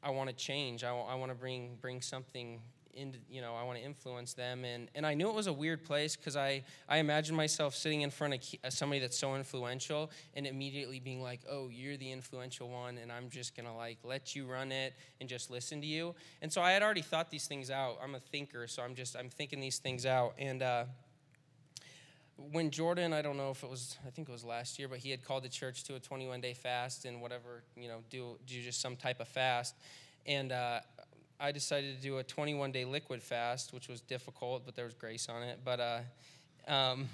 [0.03, 0.83] I want to change.
[0.83, 2.61] I, I want to bring bring something
[3.29, 4.65] you know, I want to influence them.
[4.65, 8.01] And, and I knew it was a weird place because I, I imagined myself sitting
[8.01, 12.11] in front of uh, somebody that's so influential and immediately being like, oh, you're the
[12.11, 15.81] influential one, and I'm just going to like let you run it and just listen
[15.81, 16.15] to you.
[16.41, 17.97] And so I had already thought these things out.
[18.03, 20.33] I'm a thinker, so I'm just, I'm thinking these things out.
[20.37, 20.85] And, uh,
[22.51, 24.99] when Jordan, I don't know if it was, I think it was last year, but
[24.99, 28.37] he had called the church to a 21 day fast and whatever, you know, do,
[28.47, 29.75] do just some type of fast.
[30.25, 30.79] And uh,
[31.41, 34.93] I decided to do a 21 day liquid fast, which was difficult, but there was
[34.93, 35.59] grace on it.
[35.63, 35.99] But uh,
[36.67, 37.07] um,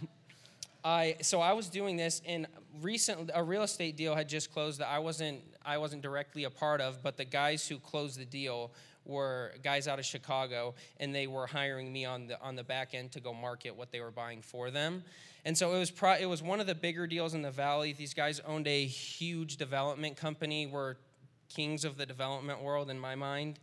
[0.83, 2.47] I so I was doing this, and
[2.81, 6.49] recently a real estate deal had just closed that I wasn't I wasn't directly a
[6.49, 8.71] part of, but the guys who closed the deal
[9.05, 12.95] were guys out of Chicago, and they were hiring me on the on the back
[12.95, 15.03] end to go market what they were buying for them.
[15.43, 17.93] And so it was pro, it was one of the bigger deals in the valley.
[17.93, 20.97] These guys owned a huge development company, were
[21.47, 23.59] kings of the development world in my mind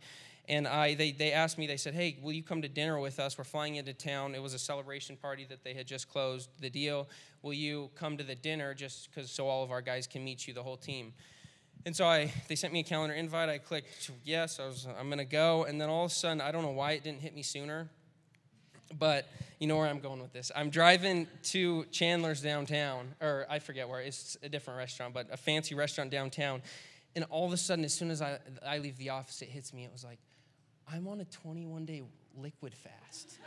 [0.49, 3.19] and I they, they asked me they said hey will you come to dinner with
[3.19, 6.49] us we're flying into town it was a celebration party that they had just closed
[6.59, 7.07] the deal
[7.41, 10.47] will you come to the dinner just because so all of our guys can meet
[10.47, 11.13] you the whole team
[11.85, 15.09] and so I they sent me a calendar invite I clicked yes I was I'm
[15.09, 17.33] gonna go and then all of a sudden I don't know why it didn't hit
[17.35, 17.89] me sooner
[18.99, 19.25] but
[19.59, 20.51] you know where I'm going with this.
[20.55, 25.37] I'm driving to Chandler's downtown, or I forget where, it's a different restaurant, but a
[25.37, 26.61] fancy restaurant downtown.
[27.15, 29.73] And all of a sudden, as soon as I, I leave the office, it hits
[29.73, 29.83] me.
[29.85, 30.19] It was like,
[30.91, 32.03] I'm on a 21 day
[32.37, 33.39] liquid fast.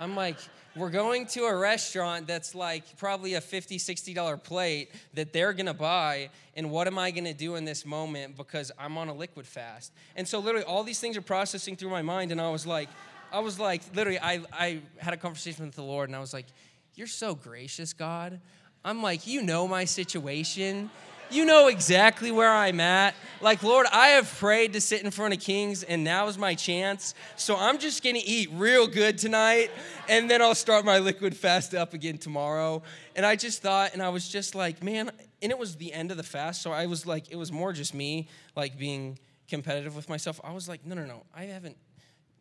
[0.00, 0.36] I'm like,
[0.74, 5.74] we're going to a restaurant that's like probably a $50, $60 plate that they're gonna
[5.74, 6.30] buy.
[6.56, 9.92] And what am I gonna do in this moment because I'm on a liquid fast?
[10.16, 12.32] And so, literally, all these things are processing through my mind.
[12.32, 12.88] And I was like,
[13.32, 16.32] I was like, literally, I, I had a conversation with the Lord and I was
[16.32, 16.46] like,
[16.94, 18.40] You're so gracious, God.
[18.84, 20.90] I'm like, You know my situation.
[21.32, 23.14] You know exactly where I'm at.
[23.40, 26.54] Like, Lord, I have prayed to sit in front of kings, and now is my
[26.54, 27.14] chance.
[27.36, 29.70] So I'm just gonna eat real good tonight,
[30.10, 32.82] and then I'll start my liquid fast up again tomorrow.
[33.16, 36.10] And I just thought, and I was just like, man, and it was the end
[36.10, 39.18] of the fast, so I was like, it was more just me, like being
[39.48, 40.38] competitive with myself.
[40.44, 41.76] I was like, no, no, no, I haven't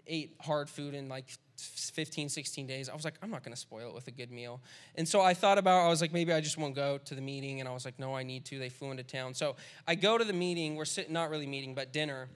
[0.08, 1.26] ate hard food in like
[1.58, 2.90] 15, 16 days.
[2.90, 4.62] I was like, I'm not going to spoil it with a good meal.
[4.96, 7.22] And so I thought about, I was like, maybe I just won't go to the
[7.22, 7.60] meeting.
[7.60, 8.60] And I was like, no, I need to.
[8.60, 9.34] They flew into town.
[9.34, 9.56] So
[9.88, 10.76] I go to the meeting.
[10.76, 12.30] We're sitting, not really meeting, but dinner.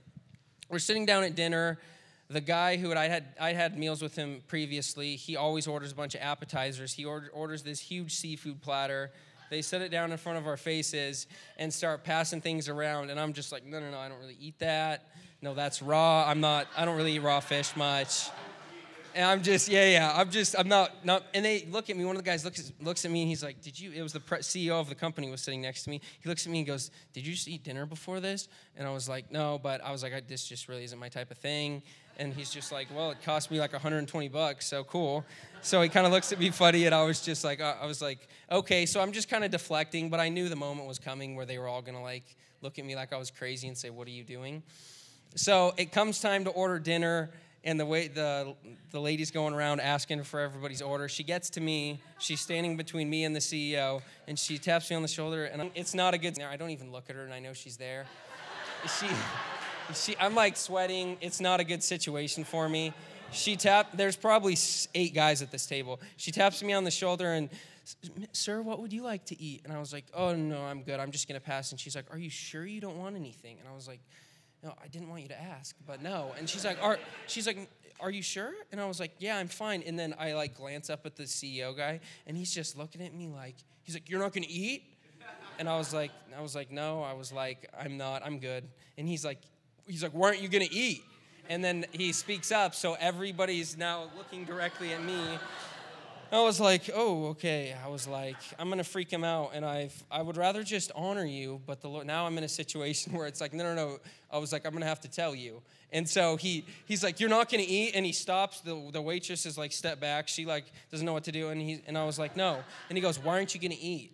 [0.70, 1.80] We're sitting down at dinner.
[2.28, 5.96] The guy who I had I had meals with him previously, he always orders a
[5.96, 6.92] bunch of appetizers.
[6.92, 9.12] He order, orders this huge seafood platter.
[9.52, 13.12] They set it down in front of our faces and start passing things around.
[13.12, 15.10] And I'm just like, no, no, no, I don't really eat that.
[15.42, 16.26] No, that's raw.
[16.28, 18.30] I'm not, I don't really eat raw fish much.
[19.16, 20.14] And I'm just, yeah, yeah.
[20.14, 21.24] I'm just, I'm not, not.
[21.34, 22.04] And they look at me.
[22.04, 24.12] One of the guys looks looks at me and he's like, "Did you?" It was
[24.12, 26.02] the CEO of the company was sitting next to me.
[26.20, 28.92] He looks at me and goes, "Did you just eat dinner before this?" And I
[28.92, 31.82] was like, "No," but I was like, "This just really isn't my type of thing."
[32.18, 35.24] And he's just like, "Well, it cost me like 120 bucks, so cool."
[35.62, 37.86] So he kind of looks at me funny, and I was just like, uh, I
[37.86, 41.00] was like, "Okay." So I'm just kind of deflecting, but I knew the moment was
[41.00, 43.78] coming where they were all gonna like look at me like I was crazy and
[43.78, 44.62] say, "What are you doing?"
[45.36, 47.30] So it comes time to order dinner
[47.66, 48.56] and the way the
[48.92, 51.10] the lady's going around asking for everybody's order.
[51.10, 52.00] She gets to me.
[52.20, 55.46] She's standing between me and the CEO, and she taps me on the shoulder.
[55.46, 56.40] And it's not a good.
[56.42, 58.06] I don't even look at her, and I know she's there.
[59.00, 59.08] She,
[59.94, 60.16] she.
[60.20, 61.18] I'm like sweating.
[61.22, 62.94] It's not a good situation for me.
[63.32, 63.98] She tapped.
[63.98, 64.56] There's probably
[64.94, 66.00] eight guys at this table.
[66.18, 67.50] She taps me on the shoulder and.
[68.32, 69.62] Sir, what would you like to eat?
[69.64, 71.00] And I was like, Oh, no, I'm good.
[71.00, 71.70] I'm just going to pass.
[71.70, 73.58] And she's like, Are you sure you don't want anything?
[73.60, 74.00] And I was like,
[74.64, 76.34] no, I didn't want you to ask, but no.
[76.38, 78.52] And she's like, are, she's like, are you sure?
[78.72, 79.84] And I was like, yeah, I'm fine.
[79.86, 83.14] And then I like glance up at the CEO guy, and he's just looking at
[83.14, 84.84] me like, he's like, you're not gonna eat?
[85.58, 87.02] And I was like, I was like, no.
[87.02, 88.26] I was like, I'm not.
[88.26, 88.66] I'm good.
[88.98, 89.40] And he's like,
[89.88, 91.04] he's like, why aren't you gonna eat?
[91.48, 95.20] And then he speaks up, so everybody's now looking directly at me.
[96.32, 97.76] I was like, oh, okay.
[97.84, 101.26] I was like, I'm gonna freak him out, and I I would rather just honor
[101.26, 102.08] you, but the Lord.
[102.08, 104.00] Now I'm in a situation where it's like, no, no, no.
[104.32, 105.62] I was like, I'm gonna have to tell you.
[105.92, 108.62] And so he he's like, you're not gonna eat, and he stops.
[108.62, 110.28] The the waitress is like, step back.
[110.28, 112.64] She like doesn't know what to do, and he and I was like, no.
[112.90, 114.12] And he goes, why aren't you gonna eat?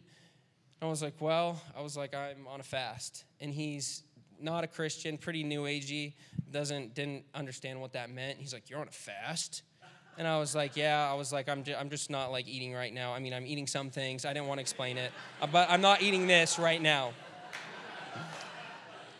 [0.80, 4.04] And I was like, well, I was like, I'm on a fast, and he's
[4.39, 6.13] not a Christian, pretty new agey,
[6.52, 8.38] doesn't didn't understand what that meant.
[8.38, 9.63] He's like, you're on a fast.
[10.17, 12.74] And I was like, yeah, I was like, I'm, ju- I'm just not like eating
[12.74, 13.13] right now.
[13.13, 14.26] I mean, I'm eating some things.
[14.26, 17.13] I didn't want to explain it, uh, but I'm not eating this right now.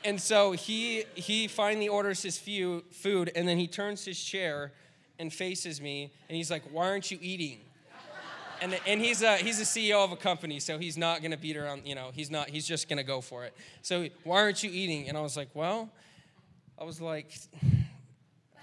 [0.04, 4.72] And so he, he finally orders his few, food, and then he turns his chair
[5.20, 7.60] and faces me, and he's like, why aren't you eating?
[8.62, 11.58] And, and he's, a, he's a CEO of a company, so he's not to beat
[11.58, 13.56] around, you know, he's not, he's just to go for it.
[13.82, 15.10] So why aren't you eating?
[15.10, 15.90] And I was like, well,
[16.80, 17.32] I was like,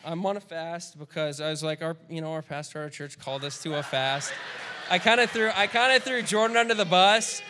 [0.05, 3.19] I'm on a fast because I was like, our, you know, our pastor our church
[3.19, 4.33] called us to a fast.
[4.91, 7.43] I kind of threw, I kind of threw Jordan under the bus,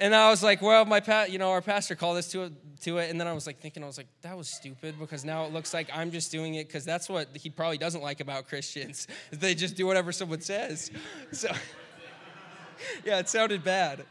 [0.00, 2.52] and I was like, well, my pa- you know, our pastor called us to it,
[2.82, 5.24] to it, and then I was like thinking, I was like, that was stupid because
[5.24, 8.20] now it looks like I'm just doing it because that's what he probably doesn't like
[8.20, 9.08] about Christians.
[9.30, 10.90] is They just do whatever someone says.
[11.32, 11.50] So,
[13.04, 14.04] yeah, it sounded bad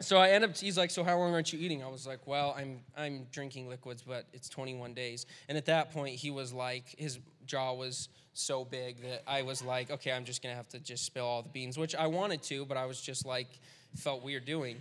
[0.00, 0.56] so I end up.
[0.56, 3.68] He's like, "So how long aren't you eating?" I was like, "Well, I'm I'm drinking
[3.68, 8.08] liquids, but it's 21 days." And at that point, he was like, his jaw was
[8.32, 11.42] so big that I was like, "Okay, I'm just gonna have to just spill all
[11.42, 13.48] the beans," which I wanted to, but I was just like,
[13.96, 14.80] felt weird doing.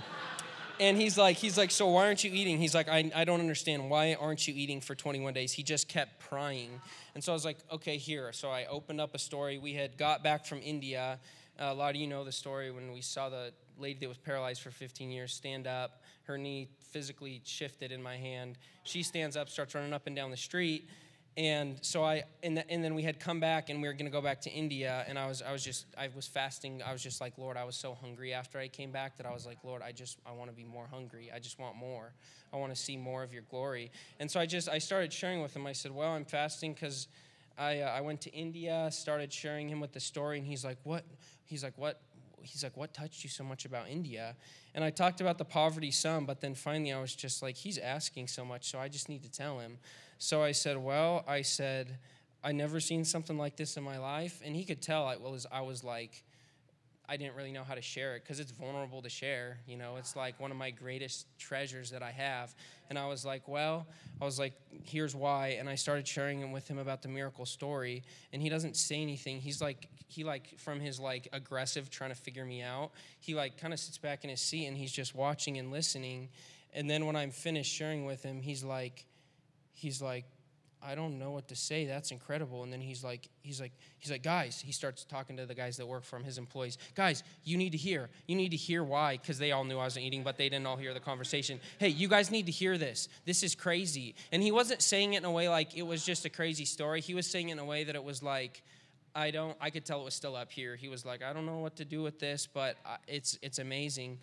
[0.80, 3.40] and he's like, he's like, "So why aren't you eating?" He's like, "I I don't
[3.40, 3.90] understand.
[3.90, 6.80] Why aren't you eating for 21 days?" He just kept prying,
[7.14, 9.58] and so I was like, "Okay, here." So I opened up a story.
[9.58, 11.18] We had got back from India.
[11.60, 14.18] Uh, a lot of you know the story when we saw the lady that was
[14.18, 16.02] paralyzed for 15 years stand up.
[16.24, 18.58] Her knee physically shifted in my hand.
[18.84, 20.88] She stands up, starts running up and down the street.
[21.38, 24.06] And so I, and, the, and then we had come back and we were going
[24.06, 25.04] to go back to India.
[25.06, 26.82] And I was, I was just, I was fasting.
[26.84, 29.32] I was just like, Lord, I was so hungry after I came back that I
[29.32, 31.30] was like, Lord, I just, I want to be more hungry.
[31.32, 32.12] I just want more.
[32.52, 33.92] I want to see more of your glory.
[34.18, 35.64] And so I just, I started sharing with him.
[35.64, 37.06] I said, well, I'm fasting because
[37.56, 40.38] I, uh, I went to India, started sharing him with the story.
[40.38, 41.04] And he's like, what?
[41.44, 42.00] He's like, what?
[42.42, 44.36] He's like, What touched you so much about India?
[44.74, 47.78] And I talked about the poverty some, but then finally I was just like, He's
[47.78, 49.78] asking so much, so I just need to tell him.
[50.18, 51.98] So I said, Well, I said,
[52.42, 54.40] I never seen something like this in my life.
[54.44, 56.22] And he could tell I was, I was like,
[57.08, 59.58] I didn't really know how to share it because it's vulnerable to share.
[59.66, 62.54] You know, it's like one of my greatest treasures that I have.
[62.90, 63.86] And I was like, well,
[64.20, 64.52] I was like,
[64.84, 65.56] here's why.
[65.58, 68.02] And I started sharing with him about the miracle story.
[68.32, 69.40] And he doesn't say anything.
[69.40, 72.90] He's like, he like from his like aggressive trying to figure me out,
[73.20, 76.28] he like kind of sits back in his seat and he's just watching and listening.
[76.74, 79.06] And then when I'm finished sharing with him, he's like,
[79.72, 80.24] he's like,
[80.82, 81.86] I don't know what to say.
[81.86, 82.62] That's incredible.
[82.62, 85.76] And then he's like, he's like, he's like, guys, he starts talking to the guys
[85.78, 86.78] that work for him, his employees.
[86.94, 88.10] Guys, you need to hear.
[88.26, 90.66] You need to hear why, because they all knew I wasn't eating, but they didn't
[90.66, 91.60] all hear the conversation.
[91.78, 93.08] Hey, you guys need to hear this.
[93.24, 94.14] This is crazy.
[94.30, 97.00] And he wasn't saying it in a way like it was just a crazy story.
[97.00, 98.62] He was saying it in a way that it was like,
[99.14, 100.76] I don't, I could tell it was still up here.
[100.76, 103.58] He was like, I don't know what to do with this, but uh, it's, it's
[103.58, 104.18] amazing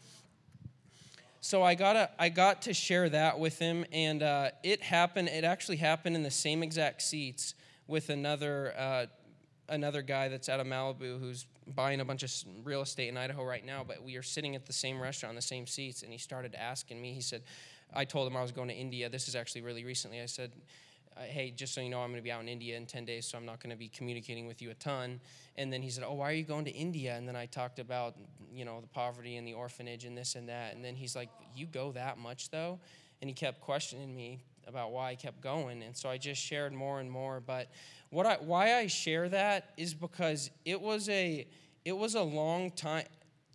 [1.45, 5.27] so I got a, I got to share that with him, and uh, it happened.
[5.29, 7.53] It actually happened in the same exact seats
[7.85, 9.05] with another uh,
[9.69, 12.31] another guy that's out of Malibu who's buying a bunch of
[12.63, 13.83] real estate in Idaho right now.
[13.87, 16.99] But we are sitting at the same restaurant, the same seats, and he started asking
[16.99, 17.13] me.
[17.13, 17.43] He said,
[17.93, 19.07] "I told him I was going to India.
[19.07, 20.51] This is actually really recently." I said,
[21.17, 23.05] Uh, hey, just so you know, I'm going to be out in India in 10
[23.05, 25.21] days, so I'm not going to be communicating with you a ton.
[25.55, 27.15] And then he said, oh, why are you going to India?
[27.15, 28.15] And then I talked about,
[28.53, 30.75] you know, the poverty and the orphanage and this and that.
[30.75, 32.79] And then he's like, you go that much, though?
[33.21, 35.83] And he kept questioning me about why I kept going.
[35.83, 37.39] And so I just shared more and more.
[37.39, 37.69] But
[38.09, 41.47] what I, why I share that is because it was a,
[41.85, 43.05] it was a long time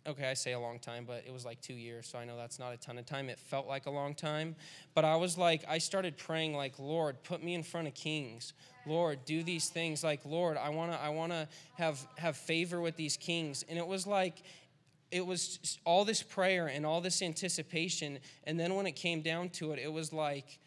[0.07, 2.37] okay, I say a long time, but it was like two years, so I know
[2.37, 3.29] that's not a ton of time.
[3.29, 4.55] It felt like a long time.
[4.93, 8.53] But I was like, I started praying, like, Lord, put me in front of kings.
[8.85, 10.03] Lord, do these things.
[10.03, 13.63] Like, Lord, I wanna, I wanna have have favor with these kings.
[13.69, 14.41] And it was like
[15.11, 18.19] it was all this prayer and all this anticipation.
[18.45, 20.57] And then when it came down to it, it was like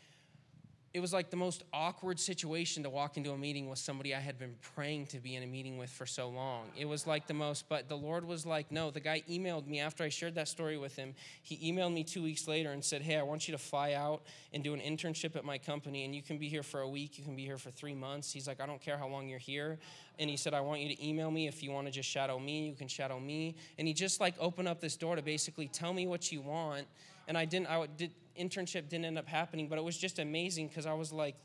[0.94, 4.20] it was like the most awkward situation to walk into a meeting with somebody I
[4.20, 6.66] had been praying to be in a meeting with for so long.
[6.78, 8.92] It was like the most, but the Lord was like, no.
[8.92, 11.16] The guy emailed me after I shared that story with him.
[11.42, 14.22] He emailed me two weeks later and said, hey, I want you to fly out
[14.52, 17.18] and do an internship at my company, and you can be here for a week,
[17.18, 18.32] you can be here for three months.
[18.32, 19.80] He's like, I don't care how long you're here.
[20.20, 21.48] And he said, I want you to email me.
[21.48, 23.56] If you want to just shadow me, you can shadow me.
[23.78, 26.86] And he just like opened up this door to basically tell me what you want.
[27.26, 30.68] And I didn't, I did, internship didn't end up happening, but it was just amazing
[30.68, 31.36] because I was like,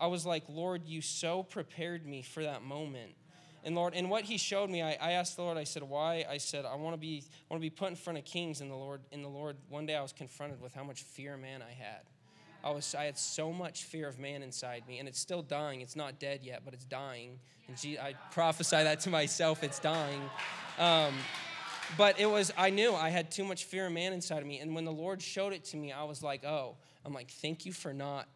[0.00, 3.12] I was like, Lord, you so prepared me for that moment.
[3.64, 5.58] And Lord, and what He showed me, I, I asked the Lord.
[5.58, 7.96] I said, "Why?" I said, "I want to be, I want to be put in
[7.96, 10.74] front of kings." And the Lord, in the Lord, one day I was confronted with
[10.74, 12.02] how much fear man I had.
[12.62, 15.80] I was, I had so much fear of man inside me, and it's still dying.
[15.80, 17.38] It's not dead yet, but it's dying.
[17.66, 19.62] And gee, I prophesy that to myself.
[19.62, 20.22] It's dying.
[20.78, 21.14] Um,
[21.96, 24.58] but it was, I knew I had too much fear of man inside of me.
[24.58, 27.66] And when the Lord showed it to me, I was like, oh, I'm like, thank
[27.66, 28.28] you for not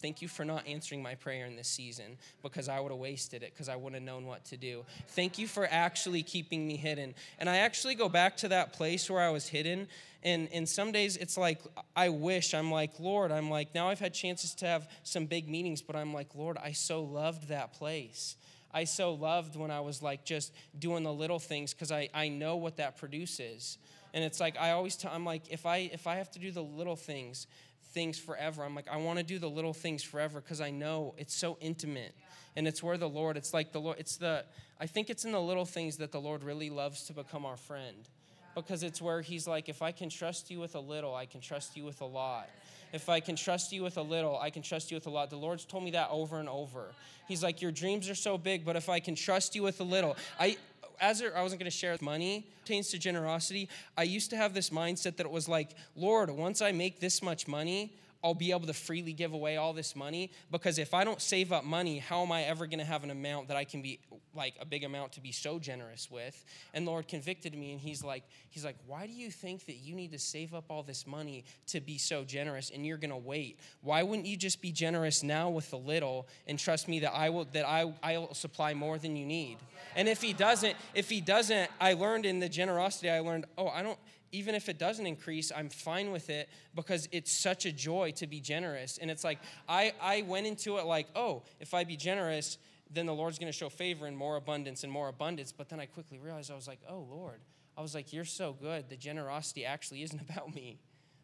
[0.00, 3.42] Thank you for not answering my prayer in this season because I would have wasted
[3.42, 4.84] it because I wouldn't have known what to do.
[5.08, 7.14] Thank you for actually keeping me hidden.
[7.38, 9.88] And I actually go back to that place where I was hidden.
[10.22, 11.60] And, and some days it's like,
[11.94, 15.50] I wish, I'm like, Lord, I'm like, now I've had chances to have some big
[15.50, 18.36] meetings, but I'm like, Lord, I so loved that place.
[18.72, 22.28] I so loved when I was like just doing the little things because I, I
[22.28, 23.78] know what that produces.
[24.14, 26.50] And it's like I always tell I'm like if I if I have to do
[26.50, 27.46] the little things,
[27.92, 28.64] things forever.
[28.64, 31.56] I'm like, I want to do the little things forever because I know it's so
[31.60, 32.14] intimate.
[32.56, 34.44] And it's where the Lord, it's like the Lord, it's the,
[34.80, 37.56] I think it's in the little things that the Lord really loves to become our
[37.56, 38.08] friend.
[38.56, 41.40] Because it's where He's like, if I can trust you with a little, I can
[41.40, 42.48] trust you with a lot.
[42.92, 45.30] If I can trust you with a little, I can trust you with a lot.
[45.30, 46.86] The Lord's told me that over and over.
[47.28, 49.84] He's like, Your dreams are so big, but if I can trust you with a
[49.84, 50.56] little, I,
[51.00, 54.70] as I wasn't going to share money pertains to generosity, I used to have this
[54.70, 58.66] mindset that it was like, Lord, once I make this much money, I'll be able
[58.66, 62.22] to freely give away all this money because if I don't save up money, how
[62.22, 63.98] am I ever going to have an amount that I can be
[64.34, 66.44] like a big amount to be so generous with?
[66.74, 69.94] And Lord convicted me and he's like he's like, "Why do you think that you
[69.94, 73.16] need to save up all this money to be so generous and you're going to
[73.16, 73.58] wait?
[73.80, 77.30] Why wouldn't you just be generous now with the little and trust me that I
[77.30, 79.56] will that I I will supply more than you need?"
[79.96, 83.68] And if he doesn't, if he doesn't, I learned in the generosity I learned, "Oh,
[83.68, 83.98] I don't
[84.32, 88.26] even if it doesn't increase, I'm fine with it because it's such a joy to
[88.26, 88.98] be generous.
[88.98, 92.58] And it's like, I, I went into it like, oh, if I be generous,
[92.92, 95.52] then the Lord's going to show favor and more abundance and more abundance.
[95.52, 97.40] But then I quickly realized, I was like, oh, Lord,
[97.76, 98.88] I was like, you're so good.
[98.88, 100.78] The generosity actually isn't about me.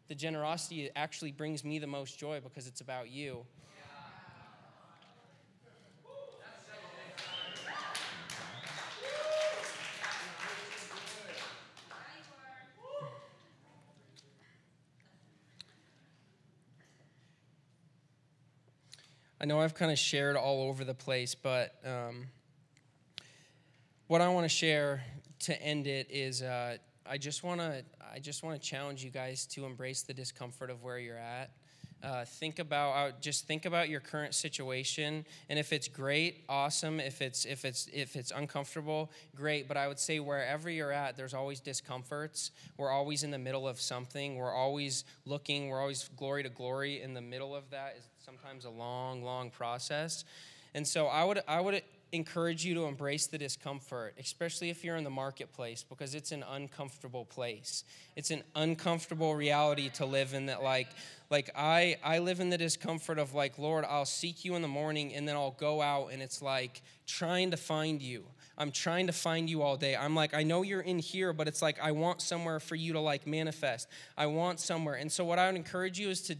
[0.07, 3.45] The generosity actually brings me the most joy because it's about you.
[19.39, 22.25] I know I've kind of shared all over the place, but um,
[24.07, 25.03] what I want to share
[25.41, 29.11] to end it is uh, I just want to I just want to challenge you
[29.11, 31.51] guys to embrace the discomfort of where you're at.
[32.03, 36.99] Uh, think about uh, just think about your current situation and if it's great awesome.
[36.99, 39.67] If it's if it's if it's uncomfortable great.
[39.67, 42.49] But i would say wherever you're at there's always discomforts.
[42.77, 44.35] We're always in the middle of something.
[44.35, 45.69] We're always looking.
[45.69, 49.49] We're always glory to glory in the middle of that is sometimes a long long
[49.49, 50.25] process
[50.73, 54.95] and so i would i would encourage you to embrace the discomfort, especially if you're
[54.95, 57.83] in the marketplace, because it's an uncomfortable place.
[58.15, 60.87] It's an uncomfortable reality to live in that, like,
[61.29, 64.67] like I, I live in the discomfort of like, Lord, I'll seek you in the
[64.69, 68.23] morning and then I'll go out and it's like trying to find you.
[68.57, 69.95] I'm trying to find you all day.
[69.95, 72.93] I'm like, I know you're in here, but it's like I want somewhere for you
[72.93, 73.87] to like manifest.
[74.17, 74.95] I want somewhere.
[74.95, 76.35] And so what I would encourage you is to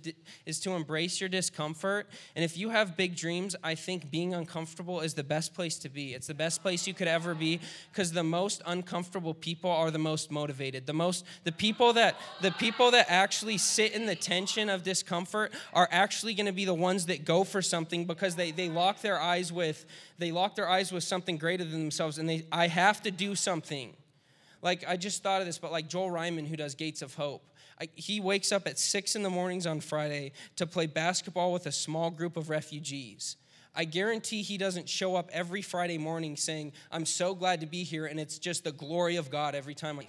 [0.46, 2.08] is to embrace your discomfort.
[2.36, 5.90] And if you have big dreams, I think being uncomfortable is the best place to
[5.90, 6.16] be.
[6.16, 7.60] It's the best place you could ever be
[7.92, 10.88] because the most uncomfortable people are the most motivated.
[10.88, 15.54] The most the people that the people that actually sit in the tension of discomfort
[15.72, 19.02] are actually going to be the ones that go for something because they they lock
[19.02, 19.86] their eyes with
[20.18, 23.36] they lock their eyes with something greater than themselves and they I have to do
[23.36, 23.94] something.
[24.62, 27.44] Like I just thought of this, but like Joel Ryman who does Gates of Hope.
[27.80, 31.68] I, he wakes up at six in the mornings on Friday to play basketball with
[31.68, 33.36] a small group of refugees.
[33.76, 37.84] I guarantee he doesn't show up every Friday morning saying, I'm so glad to be
[37.84, 40.00] here, and it's just the glory of God every time.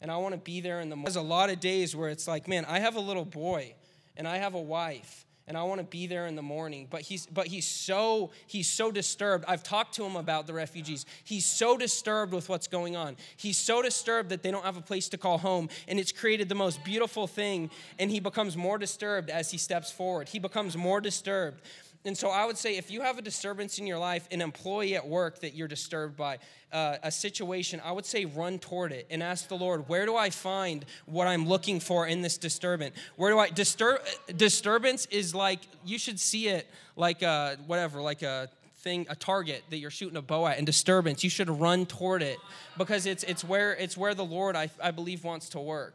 [0.00, 1.06] And I want to be there in the morning.
[1.06, 3.74] There's a lot of days where it's like, man, I have a little boy,
[4.16, 6.88] and I have a wife, and I want to be there in the morning.
[6.90, 9.44] But he's but he's so he's so disturbed.
[9.46, 11.06] I've talked to him about the refugees.
[11.24, 13.16] He's so disturbed with what's going on.
[13.36, 16.48] He's so disturbed that they don't have a place to call home, and it's created
[16.48, 17.70] the most beautiful thing.
[17.98, 20.28] And he becomes more disturbed as he steps forward.
[20.28, 21.62] He becomes more disturbed.
[22.06, 24.94] And so I would say if you have a disturbance in your life, an employee
[24.96, 26.38] at work that you're disturbed by,
[26.72, 30.16] uh, a situation, I would say run toward it and ask the Lord, where do
[30.16, 32.96] I find what I'm looking for in this disturbance?
[33.16, 34.00] Where do I disturb
[34.36, 38.48] disturbance is like you should see it like a, whatever, like a
[38.86, 41.24] thing, a target that you're shooting a bow at, and disturbance.
[41.24, 42.38] You should run toward it
[42.78, 45.94] because it's it's where it's where the Lord I, I believe wants to work.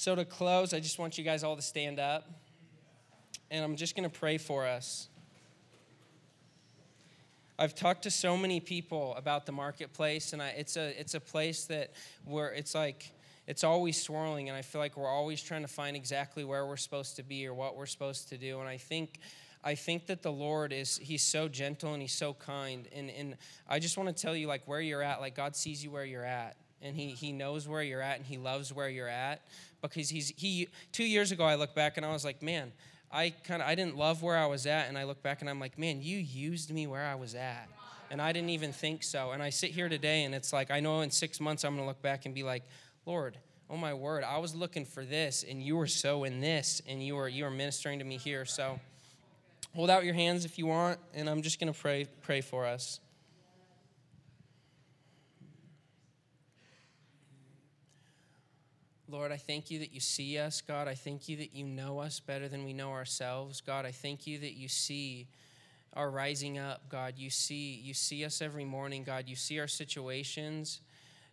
[0.00, 2.26] So, to close, I just want you guys all to stand up.
[3.50, 5.08] And I'm just going to pray for us.
[7.58, 11.20] I've talked to so many people about the marketplace, and I, it's, a, it's a
[11.20, 11.92] place that
[12.24, 13.12] where it's like,
[13.46, 16.78] it's always swirling, and I feel like we're always trying to find exactly where we're
[16.78, 18.58] supposed to be or what we're supposed to do.
[18.60, 19.18] And I think
[19.62, 22.88] I think that the Lord is, He's so gentle and He's so kind.
[22.96, 23.36] And, and
[23.68, 26.06] I just want to tell you, like, where you're at, like, God sees you where
[26.06, 26.56] you're at.
[26.82, 29.42] And he, he knows where you're at and he loves where you're at
[29.82, 32.72] because he's he two years ago I look back and I was like man
[33.12, 34.88] I kind of I didn't love where I was at.
[34.88, 37.68] And I look back and I'm like man you used me where I was at.
[38.10, 39.30] And I didn't even think so.
[39.30, 41.84] And I sit here today and it's like I know in 6 months I'm going
[41.84, 42.64] to look back and be like
[43.06, 43.36] Lord
[43.68, 47.02] oh my word I was looking for this and you were so in this and
[47.02, 48.44] you were you were ministering to me here.
[48.44, 48.80] So
[49.76, 52.66] Hold out your hands if you want, and I'm just going to pray, pray for
[52.66, 52.98] us.
[59.10, 60.60] Lord, I thank you that you see us.
[60.60, 63.60] God, I thank you that you know us better than we know ourselves.
[63.60, 65.26] God, I thank you that you see
[65.94, 66.88] our rising up.
[66.88, 69.02] God, you see you see us every morning.
[69.02, 70.80] God, you see our situations.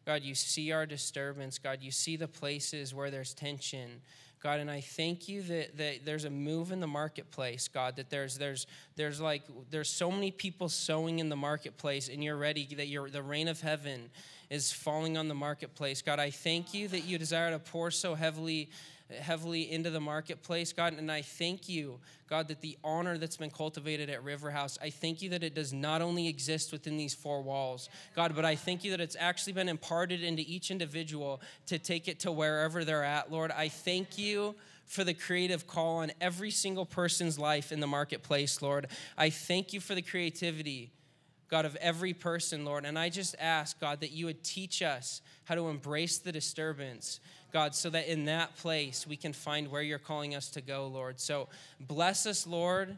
[0.08, 1.60] God, you see our disturbance.
[1.60, 4.02] God, you see the places where there's tension.
[4.42, 8.10] God, and I thank you that, that there's a move in the marketplace, God, that
[8.10, 8.66] there's there's
[8.96, 13.10] there's like there's so many people sowing in the marketplace, and you're ready, that you're
[13.10, 14.10] the rain of heaven
[14.50, 16.02] is falling on the marketplace.
[16.02, 18.70] God, I thank you that you desire to pour so heavily
[19.22, 20.94] heavily into the marketplace, God.
[20.94, 24.90] And I thank you, God, that the honor that's been cultivated at River House, I
[24.90, 28.56] thank you that it does not only exist within these four walls, God, but I
[28.56, 32.84] thank you that it's actually been imparted into each individual to take it to wherever
[32.84, 33.52] they're at, Lord.
[33.52, 38.62] I thank you for the creative call on every single person's life in the marketplace,
[38.62, 38.88] Lord.
[39.18, 40.92] I thank you for the creativity.
[41.50, 42.86] God, of every person, Lord.
[42.86, 47.20] And I just ask, God, that you would teach us how to embrace the disturbance,
[47.54, 50.88] God, so that in that place we can find where you're calling us to go,
[50.88, 51.20] Lord.
[51.20, 51.48] So
[51.80, 52.98] bless us, Lord.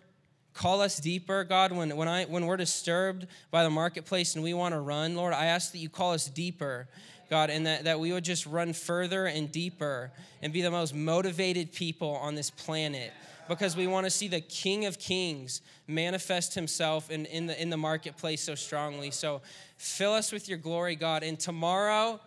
[0.54, 1.72] Call us deeper, God.
[1.72, 5.34] When, when, I, when we're disturbed by the marketplace and we want to run, Lord,
[5.34, 6.88] I ask that you call us deeper,
[7.30, 10.95] God, and that, that we would just run further and deeper and be the most
[10.95, 13.14] motivated people on this planet
[13.50, 17.70] because we want to see the King of Kings manifest himself in, in, the, in
[17.70, 19.12] the marketplace so strongly.
[19.12, 19.41] So
[19.76, 21.24] fill us with your glory, God.
[21.24, 22.22] And tomorrow,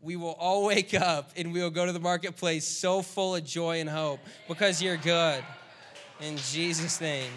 [0.00, 3.44] we will all wake up and we will go to the marketplace so full of
[3.44, 4.18] joy and hope
[4.48, 5.44] because you're good.
[6.20, 7.30] In Jesus' name.